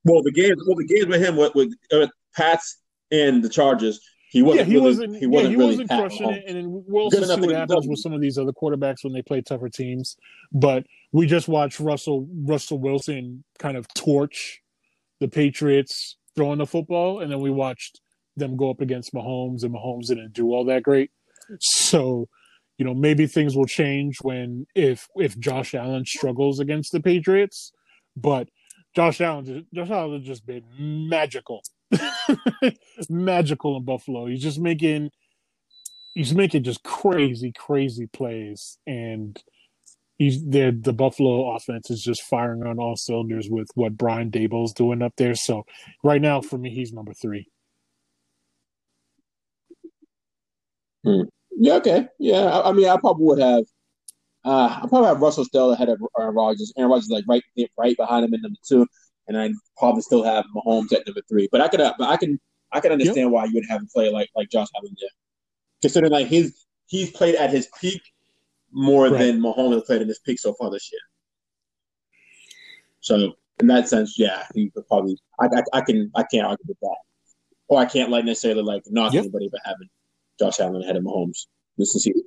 [0.04, 2.82] well, the games, well, the games with him with, with uh, Pats
[3.12, 4.60] and the Chargers, he wasn't.
[4.60, 5.16] Yeah, he really, wasn't.
[5.18, 6.44] He wasn't, yeah, he really wasn't crushing it.
[6.48, 9.42] And we'll also see what happens with some of these other quarterbacks when they play
[9.42, 10.16] tougher teams.
[10.52, 14.62] But we just watched Russell Russell Wilson kind of torch
[15.20, 18.02] the Patriots throwing the football, and then we watched
[18.38, 21.12] them go up against Mahomes, and Mahomes didn't do all that great.
[21.60, 22.30] So,
[22.78, 27.72] you know, maybe things will change when if if Josh Allen struggles against the Patriots.
[28.16, 28.50] But
[28.96, 31.62] Josh Allen, Josh Allen just been magical,
[33.10, 34.26] magical in Buffalo.
[34.26, 35.12] He's just making,
[36.14, 39.42] he's making just crazy, crazy plays, and
[40.18, 40.72] he's there.
[40.72, 45.14] The Buffalo offense is just firing on all cylinders with what Brian Daboll's doing up
[45.18, 45.36] there.
[45.36, 45.66] So
[46.04, 47.48] right now, for me, he's number three.
[51.04, 51.22] Hmm.
[51.52, 51.74] Yeah.
[51.76, 52.08] Okay.
[52.20, 52.44] Yeah.
[52.44, 53.64] I, I, mean, I probably would have.
[54.46, 56.74] Uh, I probably have Russell still ahead of Aaron Rodgers.
[56.78, 57.44] Aaron Rodgers is like right
[57.78, 58.88] right behind him in number two,
[59.28, 61.50] and I probably still have Mahomes at number three.
[61.52, 62.40] But I could, but I can,
[62.72, 63.32] I can understand yep.
[63.32, 65.10] why you would have him play like like Josh Allen there,
[65.82, 68.02] considering like his he's played at his peak
[68.72, 69.18] more right.
[69.18, 71.02] than Mahomes has played in his peak so far this year.
[73.02, 75.18] So in that sense, yeah, he could probably.
[75.40, 76.98] I, I, I can I can't argue with that,
[77.68, 79.24] or I can't like necessarily like knock yep.
[79.24, 79.90] anybody for having
[80.40, 82.24] Josh Allen ahead of Mahomes this season.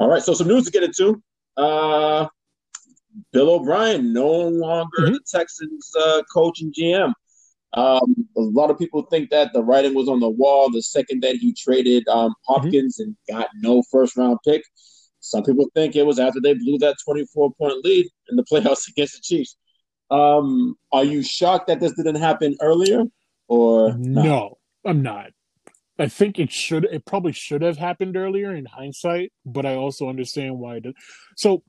[0.00, 1.22] All right, so some news to get into.
[1.56, 2.26] Uh,
[3.32, 5.12] Bill O'Brien no longer mm-hmm.
[5.12, 7.12] the Texans uh, coach and GM.
[7.74, 11.22] Um, a lot of people think that the writing was on the wall the second
[11.22, 13.10] that he traded um, Hopkins mm-hmm.
[13.10, 14.62] and got no first round pick.
[15.20, 18.88] Some people think it was after they blew that 24 point lead in the playoffs
[18.88, 19.56] against the Chiefs.
[20.10, 23.04] Um, are you shocked that this didn't happen earlier?
[23.48, 25.30] Or no, I'm not.
[26.02, 26.84] I think it should.
[26.86, 30.96] It probably should have happened earlier in hindsight, but I also understand why it did.
[31.36, 31.62] So,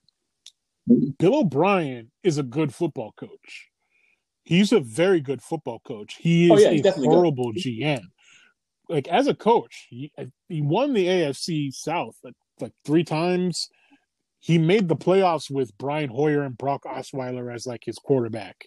[1.20, 3.70] Bill O'Brien is a good football coach.
[4.44, 6.16] He's a very good football coach.
[6.20, 7.62] He oh, is oh, yeah, a horrible good.
[7.62, 8.02] GM.
[8.90, 10.12] Like as a coach, he
[10.50, 13.70] he won the AFC South like, like three times.
[14.40, 18.66] He made the playoffs with Brian Hoyer and Brock Osweiler as like his quarterback.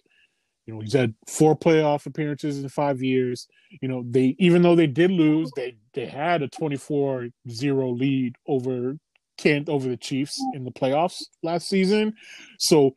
[0.67, 3.47] You know, he's had four playoff appearances in five years.
[3.81, 7.31] You know, they even though they did lose, they they had a 24-0
[7.97, 8.97] lead over
[9.37, 12.13] Kent over the Chiefs in the playoffs last season.
[12.59, 12.95] So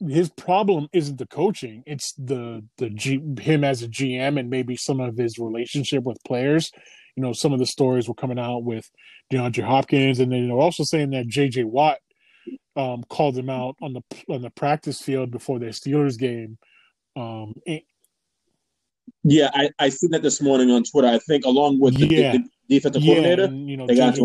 [0.00, 4.76] his problem isn't the coaching; it's the the G, him as a GM and maybe
[4.76, 6.72] some of his relationship with players.
[7.14, 8.90] You know, some of the stories were coming out with
[9.32, 11.64] DeAndre Hopkins, and then they're also saying that J.J.
[11.64, 11.98] Watt
[12.74, 16.58] um, called him out on the on the practice field before their Steelers game
[17.16, 17.82] um, it,
[19.24, 21.08] yeah, I, I seen that this morning on Twitter.
[21.08, 22.32] I think along with the, yeah.
[22.32, 24.16] the, the defensive yeah, coordinator, and, you know, they got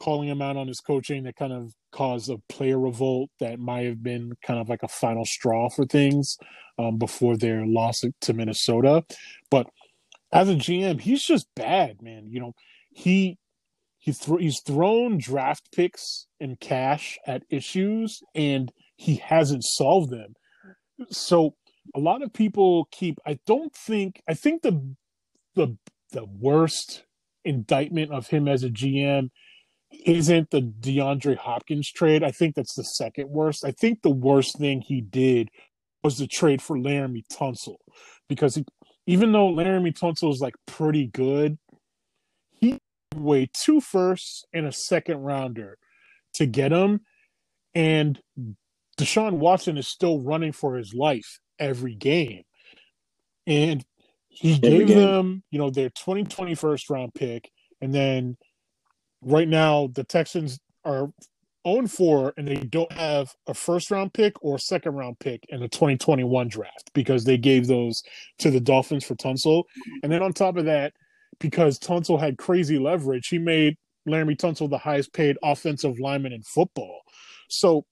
[0.00, 3.84] calling him out on his coaching that kind of caused a player revolt that might
[3.84, 6.36] have been kind of like a final straw for things
[6.78, 9.04] um, before their loss to Minnesota.
[9.50, 9.66] But
[10.32, 12.28] as a GM, he's just bad, man.
[12.30, 12.52] You know,
[12.90, 13.38] he
[13.98, 20.34] he th- he's thrown draft picks and cash at issues, and he hasn't solved them.
[21.10, 21.54] So
[21.94, 23.18] a lot of people keep.
[23.26, 24.22] I don't think.
[24.28, 24.94] I think the
[25.54, 25.76] the
[26.12, 27.04] the worst
[27.44, 29.30] indictment of him as a GM
[30.04, 32.22] isn't the DeAndre Hopkins trade.
[32.22, 33.64] I think that's the second worst.
[33.64, 35.48] I think the worst thing he did
[36.02, 37.76] was the trade for Laremy Tunsil
[38.28, 38.64] because he,
[39.06, 41.58] even though Laremy Tunsil is like pretty good,
[42.50, 42.78] he
[43.16, 45.78] weighed two firsts and a second rounder
[46.34, 47.00] to get him,
[47.74, 48.20] and
[48.98, 52.44] Deshaun Watson is still running for his life every game.
[53.46, 53.84] And
[54.28, 54.98] he every gave game.
[54.98, 57.50] them, you know, their 2020 first round pick.
[57.80, 58.36] And then
[59.22, 61.10] right now, the Texans are
[61.66, 65.60] 0 4 and they don't have a first round pick or second round pick in
[65.60, 68.02] the 2021 draft because they gave those
[68.38, 69.64] to the Dolphins for Tunsil.
[70.02, 70.92] And then on top of that,
[71.40, 73.76] because Tunsil had crazy leverage, he made
[74.08, 77.00] Laremy Tunsil the highest paid offensive lineman in football.
[77.48, 77.84] So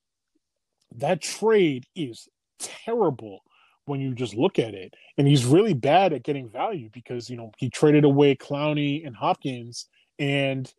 [0.96, 3.40] that trade is terrible
[3.86, 4.94] when you just look at it.
[5.18, 9.16] And he's really bad at getting value because, you know, he traded away Clowney and
[9.16, 9.86] Hopkins
[10.18, 10.72] and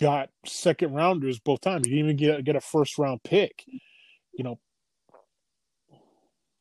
[0.00, 1.86] got second rounders both times.
[1.86, 3.64] He didn't even get, get a first round pick.
[4.32, 4.58] You know,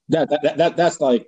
[0.10, 1.26] that, that, that that's like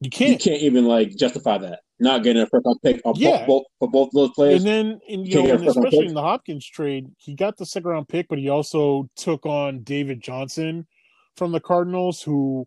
[0.00, 3.14] you can't you can't even like justify that not getting a first round pick on
[3.16, 3.46] yeah.
[3.46, 4.64] both, for both of those players.
[4.64, 7.90] And then, and, you know, and especially in the Hopkins trade, he got the second
[7.90, 10.86] round pick, but he also took on David Johnson
[11.36, 12.66] from the Cardinals, who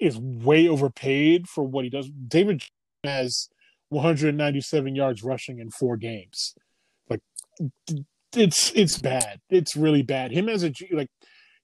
[0.00, 2.10] is way overpaid for what he does.
[2.10, 2.62] David
[3.04, 3.48] has
[3.90, 6.54] 197 yards rushing in four games.
[7.08, 7.20] Like,
[8.34, 9.40] it's it's bad.
[9.50, 10.32] It's really bad.
[10.32, 11.10] Him as a like,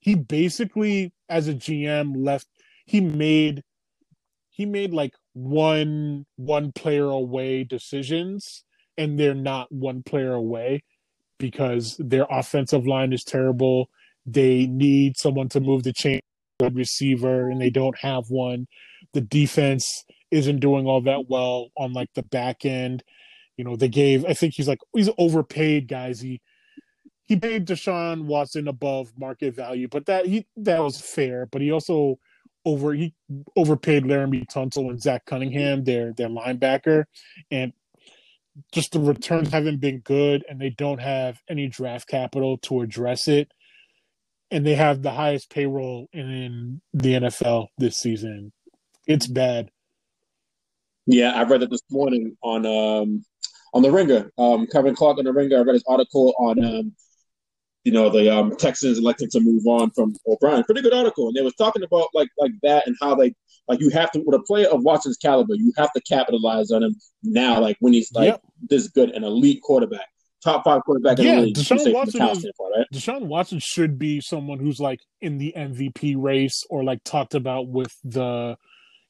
[0.01, 2.47] he basically as a GM left.
[2.85, 3.63] He made
[4.51, 8.65] he made like one one player away decisions
[8.97, 10.83] and they're not one player away
[11.39, 13.91] because their offensive line is terrible
[14.25, 16.21] they need someone to move the chain
[16.73, 18.67] receiver and they don't have one
[19.13, 23.03] the defense isn't doing all that well on like the back end
[23.57, 26.41] you know they gave i think he's like he's overpaid guys he
[27.27, 31.47] he paid Deshaun Watson above market value, but that he that was fair.
[31.47, 32.19] But he also
[32.65, 33.15] over he
[33.57, 37.05] overpaid Laremy Tunsil and Zach Cunningham, their their linebacker,
[37.51, 37.73] and
[38.73, 43.29] just the returns haven't been good, and they don't have any draft capital to address
[43.29, 43.51] it.
[44.51, 48.53] And they have the highest payroll in the NFL this season.
[49.07, 49.71] It's bad.
[51.07, 53.25] Yeah, I read it this morning on um
[53.75, 54.31] on the Ringer.
[54.39, 55.59] Um, Kevin Clark on the Ringer.
[55.59, 56.93] I read his article on um
[57.87, 60.65] you know the um, Texans elected to move on from O'Brien.
[60.65, 63.33] Pretty good article, and they was talking about like like that and how they
[63.69, 66.83] like you have to with a player of Watson's caliber, you have to capitalize on
[66.83, 67.61] him now.
[67.61, 68.43] Like when he's like yep.
[68.69, 70.09] this good, an elite quarterback,
[70.43, 71.19] top five quarterback.
[71.19, 72.87] Yeah, in the league, Deshaun Watson is, right?
[72.93, 77.69] Deshaun Watson should be someone who's like in the MVP race or like talked about
[77.69, 78.57] with the.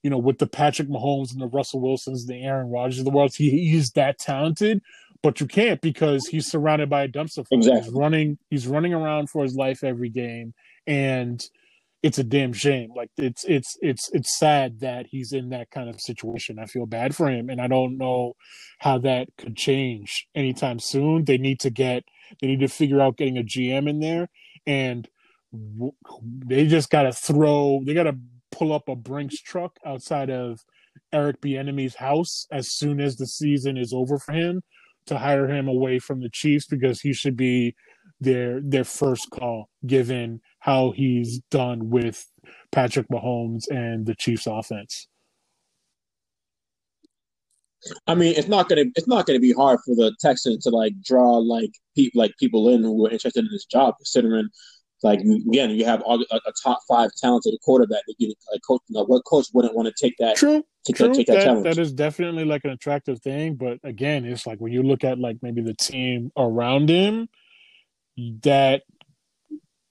[0.02, 3.10] You know, with the Patrick Mahomes and the Russell Wilsons, the Aaron Rodgers of the
[3.10, 4.80] world, he, he's that talented
[5.26, 7.58] but you can't because he's surrounded by a dumpster fire.
[7.58, 7.82] Exactly.
[7.82, 10.54] He's running, he's running around for his life every game,
[10.86, 11.44] and
[12.02, 12.90] it's a damn shame.
[12.94, 16.58] Like it's it's it's it's sad that he's in that kind of situation.
[16.58, 18.34] I feel bad for him, and I don't know
[18.78, 21.24] how that could change anytime soon.
[21.24, 22.04] They need to get
[22.40, 24.28] they need to figure out getting a GM in there,
[24.66, 25.08] and
[26.46, 27.80] they just got to throw.
[27.84, 28.16] They got to
[28.52, 30.60] pull up a Brinks truck outside of
[31.12, 34.62] Eric Bieniemy's house as soon as the season is over for him
[35.06, 37.74] to hire him away from the Chiefs because he should be
[38.20, 42.26] their their first call given how he's done with
[42.72, 45.06] Patrick Mahomes and the Chiefs offense.
[48.08, 51.00] I mean, it's not gonna it's not gonna be hard for the Texans to like
[51.00, 54.48] draw like people like people in who are interested in this job, considering
[55.04, 58.80] like again you have a, a top five talented quarterback that you like coach.
[58.88, 60.34] What coach wouldn't want to take that?
[60.34, 61.14] True, take true.
[61.14, 64.72] Take that, that, that is definitely like an attractive thing, but again, it's like when
[64.72, 67.28] you look at like maybe the team around him,
[68.42, 68.82] that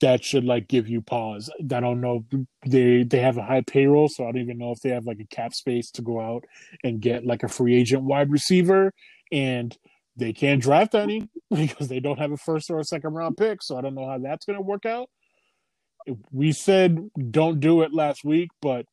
[0.01, 1.49] that should like give you pause.
[1.59, 2.25] I don't know.
[2.65, 5.19] They they have a high payroll, so I don't even know if they have like
[5.19, 6.45] a cap space to go out
[6.83, 8.91] and get like a free agent wide receiver,
[9.31, 9.75] and
[10.17, 13.63] they can't draft any because they don't have a first or a second round pick.
[13.63, 15.09] So I don't know how that's going to work out.
[16.31, 18.85] We said don't do it last week, but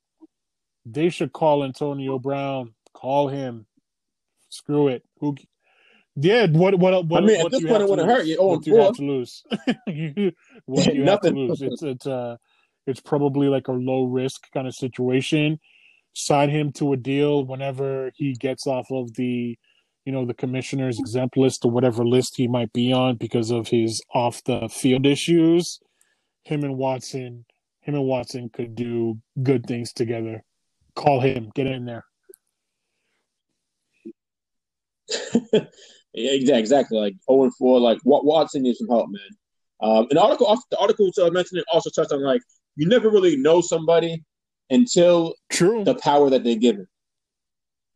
[0.87, 2.75] they should call Antonio Brown.
[2.95, 3.67] Call him.
[4.49, 5.03] Screw it.
[5.21, 5.37] Who
[6.17, 7.23] yeah, what what what?
[7.23, 8.37] I mean, what at this point, it wouldn't hurt you.
[8.39, 9.45] Oh, what you have to lose?
[10.67, 11.63] what you have to lose?
[11.63, 12.37] It's it's uh,
[12.87, 15.59] it's probably like a low risk kind of situation.
[16.15, 19.59] Sign him to a deal whenever he gets off of the,
[20.05, 23.69] you know, the commissioner's exempt list or whatever list he might be on because of
[23.69, 25.81] his off the field issues.
[26.45, 27.47] Him and Watson,
[27.81, 30.45] him and Watson could do good things together.
[30.95, 32.05] Call him, get in there.
[36.15, 36.99] Yeah, exactly.
[36.99, 37.81] Like 0 and 4.
[37.81, 39.23] Like what Watson needs some help, man.
[39.81, 42.43] Um, an article, the article uh, mentioned it also touched on like
[42.77, 44.23] you never really know somebody
[44.71, 45.85] until True.
[45.85, 46.87] the power that they're given.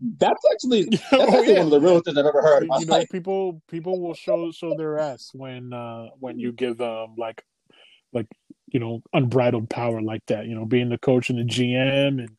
[0.00, 1.58] That's actually that's oh, actually yeah.
[1.58, 2.66] one of the real things I've ever heard.
[2.80, 7.14] You know, people people will show show their ass when uh when you give them
[7.16, 7.42] like
[8.12, 8.26] like
[8.66, 10.46] you know unbridled power like that.
[10.46, 12.30] You know, being the coach and the GM and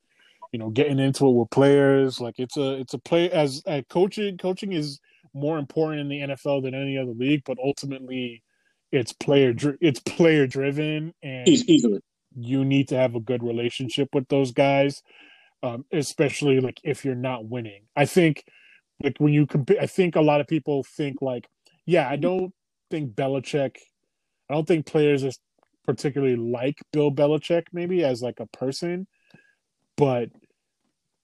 [0.52, 2.22] you know getting into it with players.
[2.22, 4.38] Like it's a it's a play as at coaching.
[4.38, 5.00] Coaching is
[5.38, 8.44] more important in the NFL than any other league, but ultimately
[8.92, 12.00] it's player it's player driven and easily
[12.38, 15.02] you need to have a good relationship with those guys,
[15.64, 17.82] um, especially like if you're not winning.
[17.96, 18.44] I think
[19.04, 21.48] like when you compare, I think a lot of people think like,
[21.86, 22.54] yeah, I don't
[22.92, 23.78] think Belichick,
[24.50, 25.32] I don't think players are
[25.86, 29.08] particularly like Bill Belichick maybe as like a person,
[29.96, 30.30] but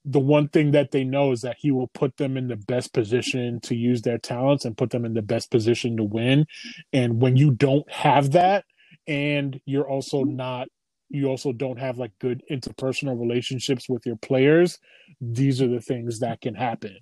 [0.06, 2.94] the one thing that they know is that he will put them in the best
[2.94, 6.46] position to use their talents and put them in the best position to win.
[6.92, 8.66] And when you don't have that,
[9.08, 10.36] and you're also mm-hmm.
[10.36, 10.68] not,
[11.10, 14.80] you also don't have like good interpersonal relationships with your players,
[15.22, 16.98] these are the things that can happen.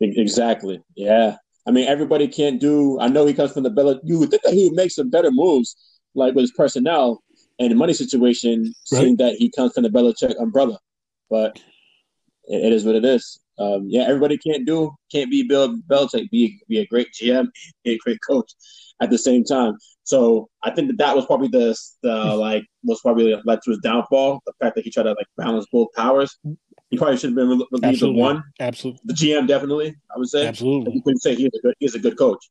[0.00, 0.82] Exactly.
[0.94, 1.36] Yeah.
[1.66, 3.00] I mean, everybody can't do.
[3.00, 3.98] I know he comes from the Bella.
[4.04, 5.74] You would think that he would make some better moves,
[6.14, 7.22] like with his personnel,
[7.58, 9.00] and the money situation, right.
[9.00, 10.78] seeing that he comes from the Belichick umbrella.
[11.30, 11.58] But
[12.44, 13.40] it, it is what it is.
[13.58, 17.48] Um, yeah, everybody can't do can't be Bill Belichick, be be a great GM,
[17.84, 18.52] be a great coach
[19.00, 19.74] at the same time.
[20.04, 23.80] So I think that that was probably the the like was probably led to his
[23.80, 24.40] downfall.
[24.46, 26.38] The fact that he tried to like balance both powers.
[26.90, 28.20] He probably should have been relieved Absolutely.
[28.20, 28.44] of one.
[28.60, 29.96] Absolutely, the GM definitely.
[30.14, 30.94] I would say Absolutely.
[30.94, 32.48] You couldn't say he's a good he's a good coach.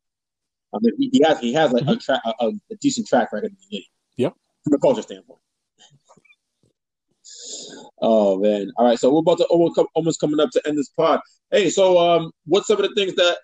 [0.74, 1.92] I mean, he, he has he has like mm-hmm.
[1.92, 3.86] a, tra- a, a decent track record in the league
[4.18, 4.34] Yep
[4.66, 5.40] from a culture standpoint.
[8.02, 8.72] Oh man!
[8.78, 11.22] All right, so we're about to almost coming up to end this pod.
[11.52, 13.38] Hey, so um, what's some of the things that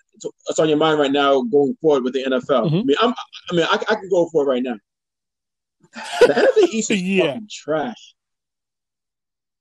[0.48, 2.66] that's on your mind right now going forward with the NFL?
[2.66, 2.76] Mm-hmm.
[2.76, 3.14] I mean, I'm,
[3.50, 4.76] I mean, I, I can go for it right now.
[6.22, 7.28] The NFC East is yeah.
[7.28, 8.16] fucking trash.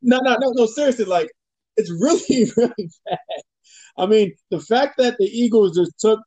[0.02, 0.66] No, no, no, no.
[0.66, 1.30] Seriously, like
[1.76, 3.18] it's really, really bad.
[3.98, 6.20] I mean, the fact that the Eagles just took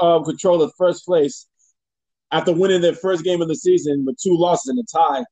[0.00, 1.46] uh, control of first place
[2.30, 5.24] after winning their first game of the season with two losses and a tie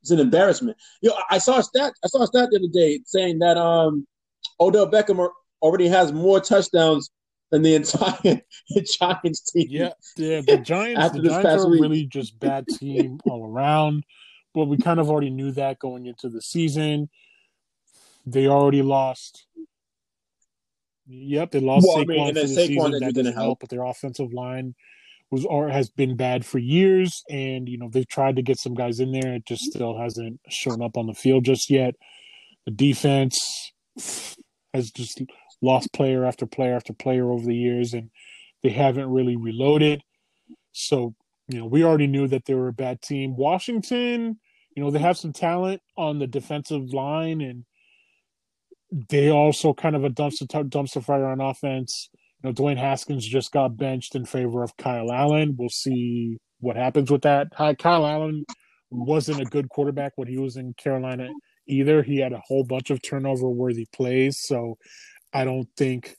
[0.00, 0.76] it's an embarrassment.
[1.00, 1.92] You know, I saw a stat.
[2.04, 4.06] I saw a stat the other day saying that um,
[4.60, 5.28] Odell Beckham
[5.60, 7.10] already has more touchdowns
[7.50, 8.40] than the entire
[8.98, 9.66] Giants team.
[9.70, 10.40] Yeah, yeah.
[10.40, 11.82] The Giants, the Giants are week.
[11.82, 14.04] really just bad team all around.
[14.54, 17.10] But we kind of already knew that going into the season.
[18.26, 19.46] They already lost.
[21.06, 22.90] Yep, they lost well, Saquon I mean, for the Saquon season.
[23.00, 24.74] That didn't help, help, but their offensive line
[25.30, 28.74] was or has been bad for years, and you know they've tried to get some
[28.74, 29.34] guys in there.
[29.34, 31.94] It just still hasn't shown up on the field just yet.
[32.66, 33.72] The defense
[34.74, 35.22] has just
[35.60, 38.10] lost player after player after player over the years, and
[38.62, 40.02] they haven't really reloaded.
[40.72, 41.14] So
[41.48, 43.36] you know we already knew that they were a bad team.
[43.36, 44.38] Washington,
[44.74, 47.64] you know they have some talent on the defensive line, and
[49.10, 52.08] they also kind of a dumpster dumpster fire on offense.
[52.42, 55.56] Know, Dwayne Haskins just got benched in favor of Kyle Allen.
[55.58, 57.48] We'll see what happens with that.
[57.50, 58.44] Kyle Allen
[58.90, 61.28] wasn't a good quarterback when he was in Carolina
[61.66, 62.02] either.
[62.02, 64.38] He had a whole bunch of turnover worthy plays.
[64.40, 64.78] So
[65.32, 66.16] I don't think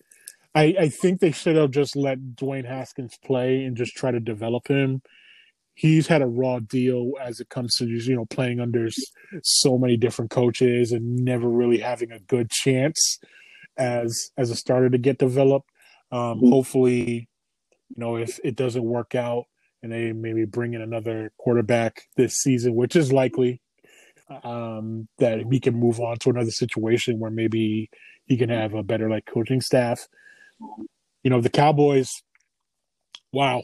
[0.55, 4.19] I, I think they should have just let Dwayne Haskins play and just try to
[4.19, 5.01] develop him.
[5.73, 8.89] He's had a raw deal as it comes to you know, playing under
[9.43, 13.19] so many different coaches and never really having a good chance
[13.77, 15.69] as as a starter to get developed.
[16.11, 17.29] Um, hopefully,
[17.89, 19.45] you know, if it doesn't work out
[19.81, 23.61] and they maybe bring in another quarterback this season, which is likely,
[24.43, 27.89] um, that we can move on to another situation where maybe
[28.25, 30.07] he can have a better like coaching staff.
[31.23, 32.21] You know, the Cowboys.
[33.31, 33.63] Wow.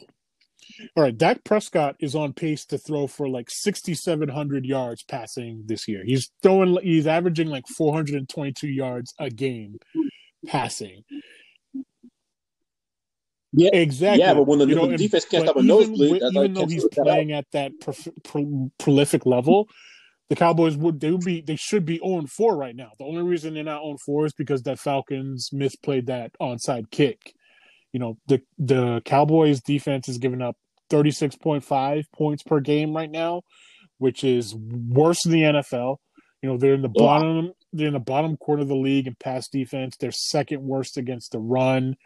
[0.96, 5.86] All right, Dak Prescott is on pace to throw for like 6,700 yards passing this
[5.86, 6.02] year.
[6.04, 9.78] He's throwing, he's averaging like 422 yards a game
[10.46, 11.04] passing.
[13.56, 14.22] Yeah, exactly.
[14.22, 16.86] Yeah, but when the, you know, defense can't stop a nosebleed, even like, though he's
[16.92, 17.72] playing at that
[18.78, 19.66] prolific level,
[20.28, 22.90] the Cowboys would they would be they should be oh on 4 right now.
[22.98, 26.90] The only reason they're not oh on 4 is because that Falcons misplayed that onside
[26.90, 27.32] kick.
[27.92, 30.56] You know, the the Cowboys defense is giving up
[30.90, 33.40] 36.5 points per game right now,
[33.96, 35.96] which is worse than the NFL.
[36.42, 39.14] You know, they're in the bottom they're in the bottom quarter of the league in
[39.18, 39.96] pass defense.
[39.96, 41.96] They're second worst against the run.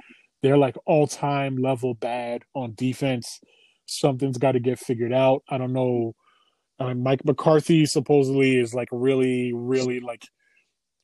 [0.43, 3.41] They're like all time level bad on defense.
[3.87, 5.43] Something's got to get figured out.
[5.49, 6.15] I don't know.
[6.79, 10.25] Uh, Mike McCarthy supposedly is like really, really like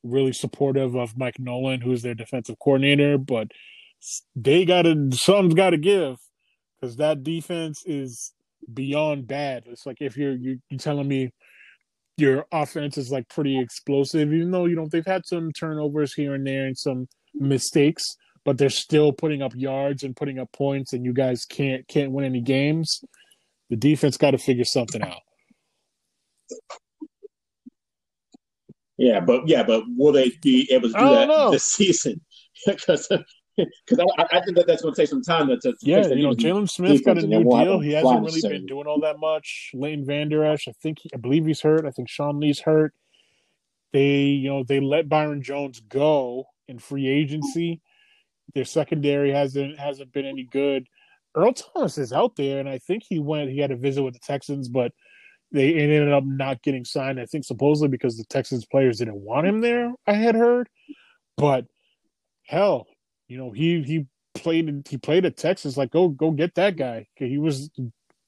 [0.03, 3.49] really supportive of Mike Nolan, who's their defensive coordinator, but
[4.35, 6.17] they got to something's got to give
[6.79, 8.33] because that defense is
[8.73, 9.63] beyond bad.
[9.67, 11.31] It's like if you're you're, you're telling me
[12.17, 16.33] your offense is like pretty explosive, even though you know they've had some turnovers here
[16.33, 18.17] and there and some mistakes
[18.47, 22.13] but they're still putting up yards and putting up points, and you guys can't can't
[22.13, 23.03] win any games.
[23.69, 25.19] The defense got to figure something out.
[28.95, 31.51] Yeah, but yeah, but will they be able to do that know.
[31.51, 32.21] this season?
[32.65, 33.09] Because
[33.57, 36.23] because I, I, think that that's going to take some time to, to yeah, you
[36.23, 37.81] know, Jaylon Smith got a new deal.
[37.81, 39.71] He hasn't really been doing all that much.
[39.73, 41.85] Leighton Vander Esch, I think, he, I believe he's hurt.
[41.85, 42.93] I think Sean Lee's hurt.
[43.91, 47.81] They, you know, they let Byron Jones go in free agency,
[48.53, 50.87] their secondary hasn't hasn't been any good.
[51.35, 53.51] Earl Thomas is out there, and I think he went.
[53.51, 54.91] He had a visit with the Texans, but
[55.51, 57.19] they ended up not getting signed.
[57.19, 59.93] I think supposedly because the Texans players didn't want him there.
[60.05, 60.69] I had heard,
[61.37, 61.65] but
[62.45, 62.87] hell,
[63.27, 65.77] you know he he played he played at Texas.
[65.77, 67.07] Like go go get that guy.
[67.15, 67.69] He was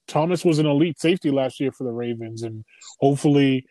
[0.06, 2.64] Thomas was an elite safety last year for the Ravens, and
[3.00, 3.66] hopefully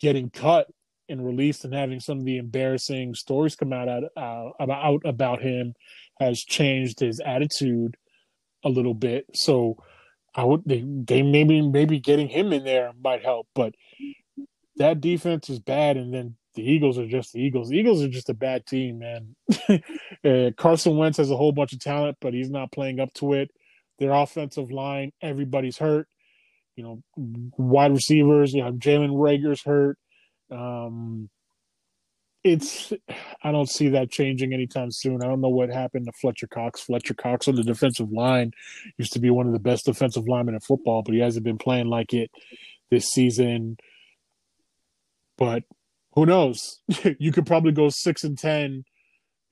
[0.00, 0.68] getting cut
[1.08, 5.74] and released and having some of the embarrassing stories come out uh, about about him
[6.20, 7.96] has changed his attitude
[8.64, 9.26] a little bit.
[9.34, 9.76] So
[10.34, 13.74] I would they, they maybe maybe getting him in there might help, but
[14.76, 17.68] that defense is bad, and then the Eagles are just the Eagles.
[17.68, 19.36] The Eagles are just a bad team, man.
[20.24, 23.34] uh, Carson Wentz has a whole bunch of talent, but he's not playing up to
[23.34, 23.50] it.
[23.98, 26.08] Their offensive line, everybody's hurt.
[26.76, 27.02] You know,
[27.56, 28.52] wide receivers.
[28.52, 29.98] You know, Jalen Reagor's hurt.
[30.50, 31.28] Um,
[32.44, 32.92] it's
[33.42, 35.22] I don't see that changing anytime soon.
[35.22, 36.80] I don't know what happened to Fletcher Cox.
[36.80, 38.52] Fletcher Cox on the defensive line
[38.98, 41.58] used to be one of the best defensive linemen in football, but he hasn't been
[41.58, 42.30] playing like it
[42.90, 43.76] this season.
[45.36, 45.64] But
[46.12, 46.80] who knows?
[47.18, 48.84] you could probably go six and ten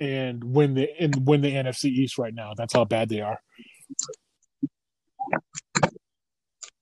[0.00, 2.52] and win the and win the NFC East right now.
[2.56, 3.40] That's how bad they are.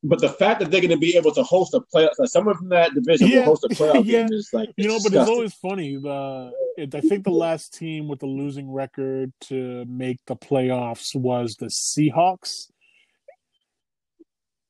[0.05, 2.57] But the fact that they're going to be able to host a play, like someone
[2.57, 3.41] from that division Yeah.
[3.41, 4.23] will host a playoff Yeah.
[4.25, 5.97] game is like You know, but it's always funny.
[5.97, 11.15] The it, I think the last team with the losing record to make the playoffs
[11.15, 12.69] was the Seahawks.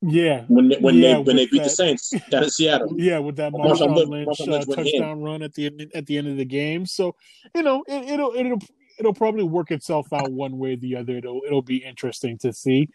[0.04, 2.92] Yeah, when they, when Yeah, they when they beat the Saints down in Seattle.
[2.98, 4.76] yeah, with that Marshawn Marshawn Lynch- Lynch, uh, in.
[4.76, 6.86] touchdown run at the end at the end of the game.
[6.86, 7.14] So,
[7.54, 8.58] you know, it, it'll it'll
[8.98, 11.16] it'll probably work itself out one way or the other.
[11.16, 12.88] It'll it'll be interesting to see.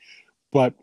[0.51, 0.73] But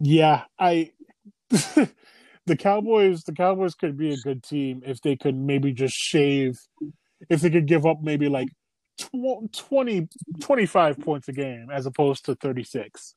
[0.00, 0.92] yeah, I
[1.50, 6.58] the Cowboys the Cowboys could be a good team if they could maybe just shave
[7.28, 8.48] if they could give up maybe like
[8.98, 10.08] tw- 20
[10.40, 13.14] 25 points a game as opposed to 36.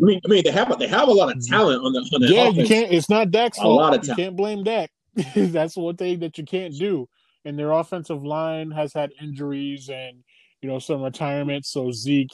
[0.00, 2.20] I mean, I mean they have they have a lot of talent on the on
[2.20, 2.32] the Mm-hmm.
[2.34, 2.56] Yeah, offense.
[2.56, 2.92] you can't.
[2.92, 4.18] It's not Dak's A lot of you talent.
[4.18, 4.90] can't blame Dak.
[5.36, 7.08] That's one thing that you can't do.
[7.44, 10.18] And their offensive line has had injuries and
[10.60, 11.64] you know some retirement.
[11.64, 12.32] So Zeke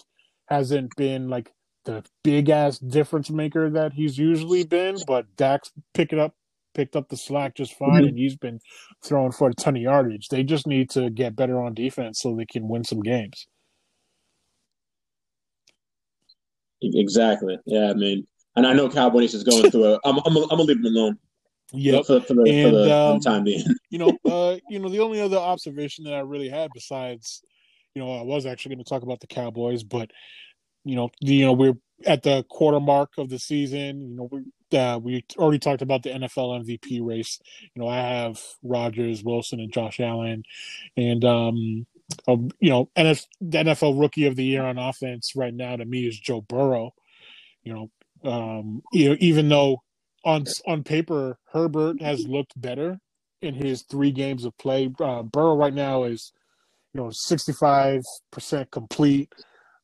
[0.49, 1.53] hasn't been like
[1.85, 4.97] the big ass difference maker that he's usually been.
[5.07, 6.35] But Dak's picked it up,
[6.75, 8.09] picked up the slack just fine, Mhm.
[8.09, 8.61] and he's been
[9.03, 10.29] throwing for a ton of yardage.
[10.29, 13.47] They just need to get better on defense so they can win some games.
[16.83, 17.59] Exactly.
[17.67, 18.27] Yeah, I mean,
[18.57, 20.01] and I know Cowboys is going through a.
[20.05, 21.19] I'm I'm I'm gonna leave him alone.
[21.73, 23.65] Yeah, For, for the, And, for the um, time being.
[23.91, 27.43] you know, uh, you know, the only other observation that I really had besides,
[27.95, 30.11] you know, I was actually going to talk about the Cowboys, but
[30.85, 31.75] you know, the, you know, we're
[32.07, 34.11] at the quarter mark of the season.
[34.11, 37.41] You know, we uh, we already talked about the NFL MVP race.
[37.75, 40.43] You know, I have Rodgers, Wilson, and Josh Allen,
[40.97, 41.87] and um,
[42.29, 45.85] um you know, NF, the NFL Rookie of the Year on offense right now to
[45.85, 46.93] me is Joe Burrow.
[47.63, 47.75] You
[48.25, 49.83] know, um, you know, even though
[50.25, 52.99] on on paper Herbert has looked better
[53.43, 54.91] in his three games of play.
[54.99, 56.33] Uh, Burrow right now is,
[56.95, 59.31] you know, sixty five percent complete,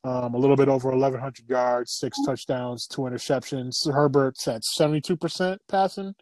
[0.04, 3.74] um, a little bit over eleven hundred yards, six touchdowns, two interceptions.
[3.92, 6.14] Herbert's at seventy two percent passing.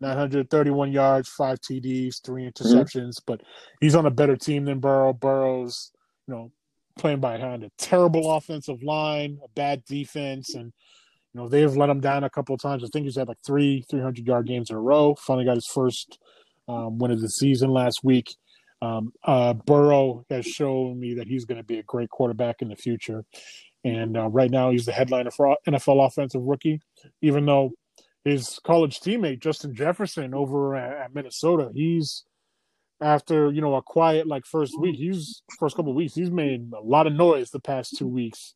[0.00, 3.40] 931 yards, five TDs, three interceptions, but
[3.80, 5.12] he's on a better team than Burrow.
[5.12, 5.90] Burrow's,
[6.28, 6.52] you know,
[6.98, 10.72] playing behind a terrible offensive line, a bad defense, and
[11.34, 12.84] you know, they've let him down a couple of times.
[12.84, 15.14] I think he's had like three 300 yard games in a row.
[15.14, 16.18] Finally got his first
[16.68, 18.36] um, win of the season last week.
[18.80, 22.68] Um, uh, Burrow has shown me that he's going to be a great quarterback in
[22.68, 23.24] the future.
[23.84, 26.80] And uh, right now, he's the headliner for NFL offensive rookie,
[27.22, 27.70] even though
[28.24, 32.24] his college teammate, Justin Jefferson, over at, at Minnesota, he's
[33.00, 36.68] after you know a quiet like first week he's first couple of weeks he's made
[36.76, 38.54] a lot of noise the past two weeks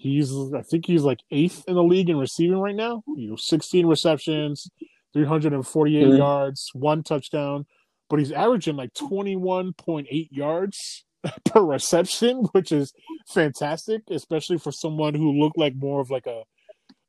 [0.00, 3.02] He's I think he's like eighth in the league in receiving right now.
[3.06, 4.70] You know, 16 receptions,
[5.12, 6.16] 348 Mhm.
[6.16, 7.66] yards, one touchdown,
[8.10, 11.04] but he's averaging like 21.8 yards
[11.46, 12.92] per reception, which is
[13.28, 16.42] fantastic, especially for someone who looked like more of like a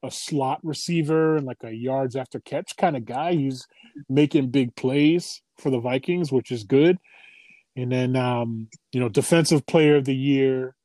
[0.03, 3.33] a slot receiver and like a yards after catch kind of guy.
[3.33, 3.67] He's
[4.09, 6.97] making big plays for the Vikings, which is good.
[7.75, 10.75] And then um, you know, defensive player of the year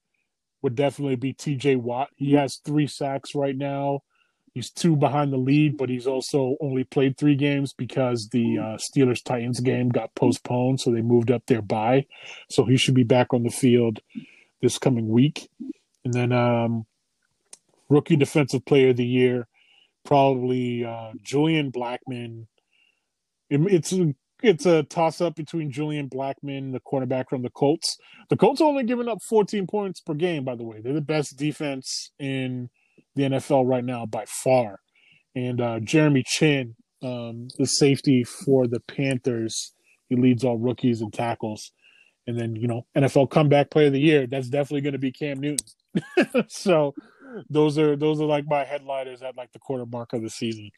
[0.62, 2.08] would definitely be TJ Watt.
[2.16, 4.00] He has three sacks right now.
[4.56, 8.78] He's two behind the lead, but he's also only played three games because the uh,
[8.78, 12.06] Steelers Titans game got postponed, so they moved up their bye.
[12.48, 14.00] So he should be back on the field
[14.62, 15.50] this coming week.
[16.06, 16.86] And then um,
[17.90, 19.46] rookie defensive player of the year,
[20.06, 22.46] probably uh, Julian Blackmon.
[23.50, 23.92] It, it's
[24.42, 27.98] it's a toss up between Julian Blackmon, the cornerback from the Colts.
[28.30, 30.80] The Colts are only giving up 14 points per game, by the way.
[30.80, 32.70] They're the best defense in
[33.16, 34.78] the NFL right now by far.
[35.34, 39.72] And uh, Jeremy Chinn, um, the safety for the Panthers,
[40.08, 41.72] he leads all rookies and tackles.
[42.26, 45.12] And then, you know, NFL comeback player of the year, that's definitely going to be
[45.12, 45.66] Cam Newton.
[46.48, 46.94] so
[47.50, 50.70] those are those are like my headliners at like the quarter mark of the season.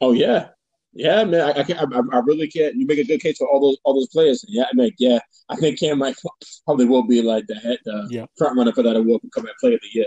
[0.00, 0.48] Oh yeah,
[0.94, 1.40] yeah, man.
[1.40, 1.92] I, I can't.
[1.94, 2.74] I, I really can't.
[2.76, 4.44] You make a good case for all those all those players.
[4.48, 5.18] Yeah, I mean, yeah.
[5.48, 6.16] I think Cam might
[6.64, 8.26] probably will be like the head the Yeah.
[8.38, 10.06] front runner for that award for comeback player of the year.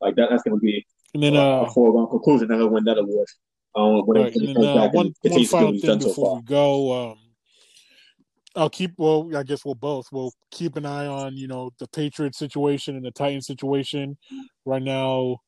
[0.00, 0.28] Like that.
[0.30, 2.98] That's going to be And then a, uh a foregone conclusion that he'll win that
[2.98, 3.26] award.
[3.74, 6.08] Um, when Right, and then uh, one one continues to do final thing done so
[6.08, 7.10] before we go.
[7.10, 7.18] Um,
[8.54, 8.92] I'll keep.
[8.96, 10.06] Well, I guess we'll both.
[10.10, 14.16] We'll keep an eye on you know the Patriots situation and the Titans situation.
[14.64, 15.38] Right now,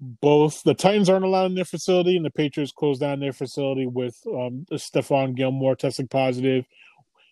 [0.00, 3.86] both the Titans aren't allowed in their facility, and the Patriots closed down their facility
[3.86, 6.64] with um, Stephon Gilmore testing positive.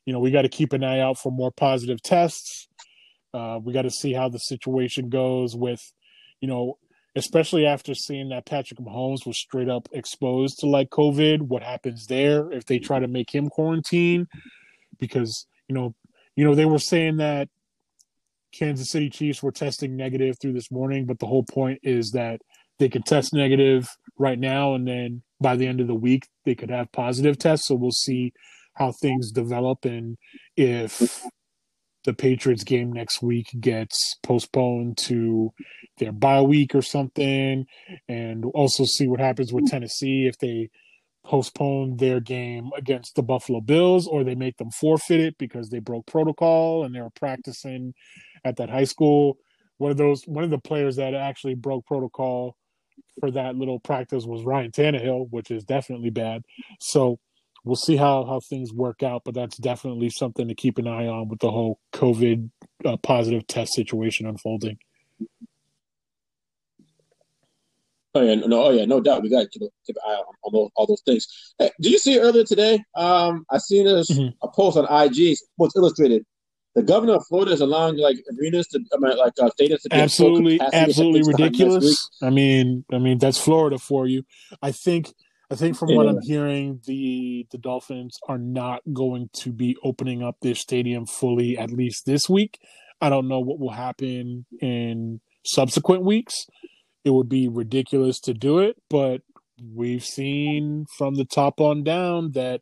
[0.05, 2.69] You know, we got to keep an eye out for more positive tests.
[3.33, 5.81] Uh, we got to see how the situation goes with,
[6.41, 6.79] you know,
[7.15, 11.43] especially after seeing that Patrick Mahomes was straight up exposed to like COVID.
[11.43, 14.27] What happens there if they try to make him quarantine?
[14.99, 15.95] Because you know,
[16.35, 17.49] you know, they were saying that
[18.53, 22.41] Kansas City Chiefs were testing negative through this morning, but the whole point is that
[22.79, 26.55] they could test negative right now, and then by the end of the week they
[26.55, 27.69] could have positive tests.
[27.69, 28.33] So we'll see
[28.75, 30.19] how things develop and
[30.57, 31.25] if
[32.05, 35.53] the Patriots game next week gets postponed to
[35.99, 37.67] their bye week or something,
[38.09, 40.71] and also see what happens with Tennessee if they
[41.25, 45.81] postpone their game against the Buffalo Bills or they make them forfeit it because they
[45.81, 47.93] broke protocol and they were practicing
[48.45, 49.37] at that high school.
[49.79, 52.57] One of those, one of the players that actually broke protocol
[53.21, 56.45] for that little practice was Ryan Tannehill, which is definitely bad.
[56.81, 57.19] So
[57.65, 61.07] we'll see how how things work out, but that's definitely something to keep an eye
[61.07, 62.51] on with the whole COVID
[62.85, 64.79] uh, positive test situation unfolding.
[68.15, 69.23] Oh yeah, no, oh yeah, no doubt.
[69.23, 71.27] We got to keep, keep an eye on, on those, all those things.
[71.59, 72.83] Hey, did you see earlier today?
[72.95, 74.35] Um, I seen this mm-hmm.
[74.43, 76.25] a post on IG, Sports Illustrated.
[76.77, 79.89] The governor of Florida is allowing like arenas to, I mean, like uh, stadiums to
[79.89, 82.11] be absolutely, absolutely ridiculous.
[82.23, 84.25] I mean, I mean that's Florida for you.
[84.61, 85.15] I think
[85.51, 90.23] I think from what I'm hearing, the the Dolphins are not going to be opening
[90.23, 92.59] up their stadium fully at least this week.
[93.01, 96.47] I don't know what will happen in subsequent weeks.
[97.07, 99.23] It would be ridiculous to do it, but
[99.75, 102.61] we've seen from the top on down that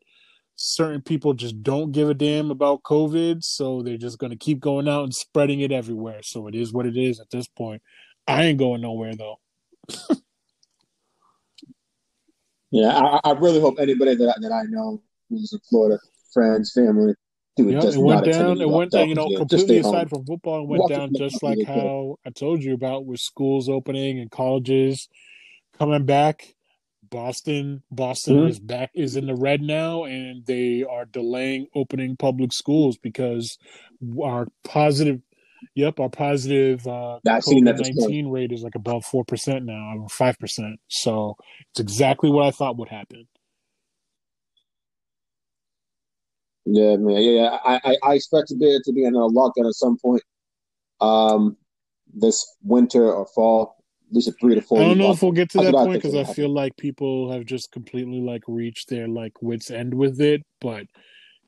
[0.55, 4.59] certain people just don't give a damn about COVID, so they're just going to keep
[4.59, 6.21] going out and spreading it everywhere.
[6.23, 7.81] So it is what it is at this point.
[8.27, 9.39] I ain't going nowhere though.
[12.75, 15.97] Yeah, I, I really hope anybody that that I know who's in Florida,
[16.33, 17.13] friends, family,
[17.55, 18.59] dude, yeah, it went down.
[18.59, 19.07] It went down.
[19.07, 20.07] You know, completely aside home.
[20.09, 23.69] from football, it went Walk down just like how I told you about with schools
[23.69, 25.07] opening and colleges
[25.77, 26.54] coming back.
[27.09, 28.47] Boston, Boston mm-hmm.
[28.47, 33.57] is back is in the red now, and they are delaying opening public schools because
[34.21, 35.21] our positive
[35.73, 40.37] Yep, our positive uh, COVID nineteen rate is like above four percent now, or five
[40.37, 40.79] percent.
[40.89, 41.35] So
[41.71, 43.27] it's exactly what I thought would happen.
[46.65, 47.21] Yeah, man.
[47.21, 50.23] Yeah, I, I, expect to be to be in a lockdown at some point,
[50.99, 51.57] um,
[52.13, 53.74] this winter or fall.
[54.15, 54.79] Least a three to four.
[54.81, 57.33] I don't know if we'll get to that point because I, I feel like people
[57.33, 60.85] have just completely like reached their like wits end with it, but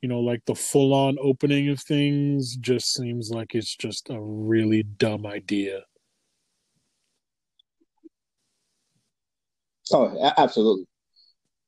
[0.02, 4.20] you know, like the full on opening of things just seems like it's just a
[4.20, 5.80] really dumb idea.
[9.90, 10.84] Oh, absolutely.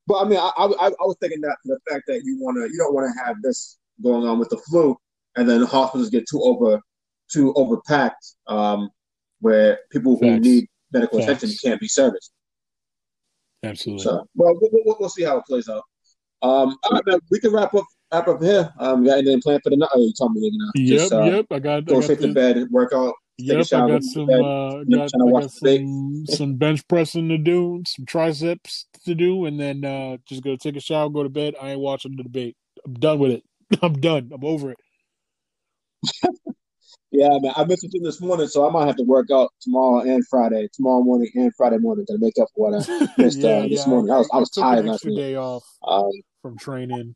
[0.07, 2.71] But I mean, I, I, I was thinking that the fact that you want to,
[2.71, 4.99] you don't want to have this going on with the flu,
[5.37, 6.79] and then hospitals get too over,
[7.33, 8.91] too overpacked, um,
[9.41, 11.43] where people who need medical Facts.
[11.43, 12.32] attention can't be serviced.
[13.62, 14.05] Absolutely.
[14.05, 15.82] So, well, we'll, we'll see how it plays out.
[16.43, 18.72] Um, right, man, we can wrap up wrap up here.
[18.78, 19.91] Um, you got anything planned for the night?
[19.95, 21.47] Oh, you told me you're gonna yep, just, uh, yep.
[21.51, 23.14] I got go straight to bed, work out.
[23.38, 28.05] Yep, I got some uh, got, I got some, some bench pressing to do, some
[28.07, 31.55] triceps to do, and then uh, just go take a shower, go to bed.
[31.61, 32.57] I ain't watching the debate.
[32.84, 33.45] I'm done with it.
[33.82, 34.30] I'm done.
[34.32, 34.78] I'm over it.
[37.13, 37.53] yeah, man.
[37.57, 40.69] I missed it this morning, so I might have to work out tomorrow and Friday,
[40.73, 43.81] tomorrow morning and Friday morning to make up for what I missed yeah, uh, this
[43.81, 44.13] yeah, morning.
[44.13, 45.17] I was I was tired last night.
[45.17, 46.11] Day off um,
[46.43, 47.15] from training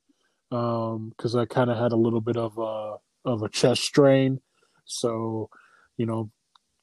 [0.51, 4.40] because um, I kind of had a little bit of a of a chest strain.
[4.84, 5.49] So,
[5.97, 6.30] you know,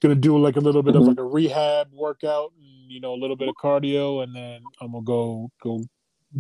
[0.01, 1.01] gonna do like a little bit mm-hmm.
[1.03, 4.62] of like a rehab workout, and, you know, a little bit of cardio, and then
[4.82, 5.84] I'm gonna go go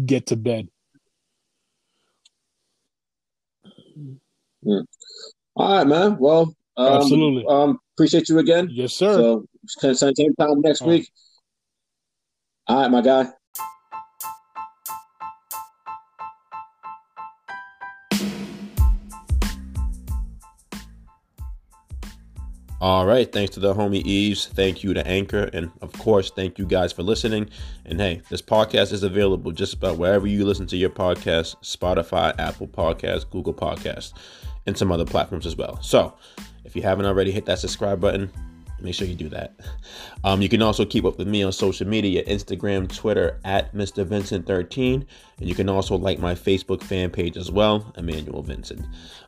[0.05, 0.69] get to bed.
[4.65, 4.85] Mm.
[5.55, 6.17] All right, man.
[6.17, 7.45] Well, um, absolutely.
[7.47, 8.69] Um, appreciate you again.
[8.71, 9.41] Yes, sir.
[9.67, 11.09] So, same time next All week.
[12.69, 12.75] Right.
[12.75, 13.29] All right, my guy.
[22.81, 23.31] All right.
[23.31, 24.47] Thanks to the homie Eves.
[24.47, 25.51] Thank you to Anchor.
[25.53, 27.47] And of course, thank you guys for listening.
[27.85, 32.33] And hey, this podcast is available just about wherever you listen to your podcast Spotify,
[32.39, 34.13] Apple Podcasts, Google Podcasts,
[34.65, 35.79] and some other platforms as well.
[35.83, 36.15] So
[36.71, 38.31] if you haven't already hit that subscribe button,
[38.79, 39.53] make sure you do that.
[40.23, 44.05] Um, you can also keep up with me on social media Instagram, Twitter at Mr.
[44.05, 45.05] Vincent13.
[45.39, 48.85] And you can also like my Facebook fan page as well, Emmanuel Vincent.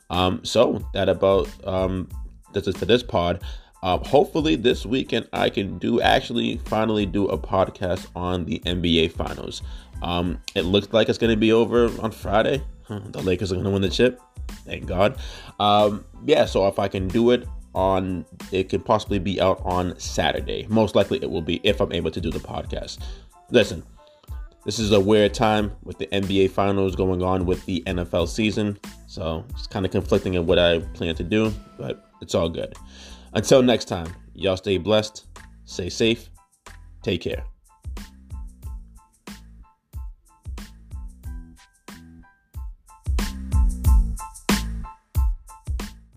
[0.09, 1.49] Um, so that about.
[1.67, 2.07] Um,
[2.53, 3.43] this is for this pod.
[3.81, 9.11] Uh, hopefully this weekend I can do actually finally do a podcast on the NBA
[9.11, 9.63] Finals.
[10.01, 12.63] Um, it looks like it's going to be over on Friday.
[12.87, 14.21] The Lakers are going to win the chip.
[14.65, 15.17] Thank God.
[15.59, 19.97] Um, yeah, so if I can do it on it could possibly be out on
[19.99, 20.65] Saturday.
[20.69, 22.99] Most likely it will be if I'm able to do the podcast.
[23.49, 23.83] Listen,
[24.65, 28.77] this is a weird time with the NBA finals going on with the NFL season.
[29.07, 32.73] So it's kind of conflicting in what I plan to do, but it's all good.
[33.33, 35.25] Until next time, y'all stay blessed,
[35.65, 36.29] stay safe,
[37.01, 37.43] take care.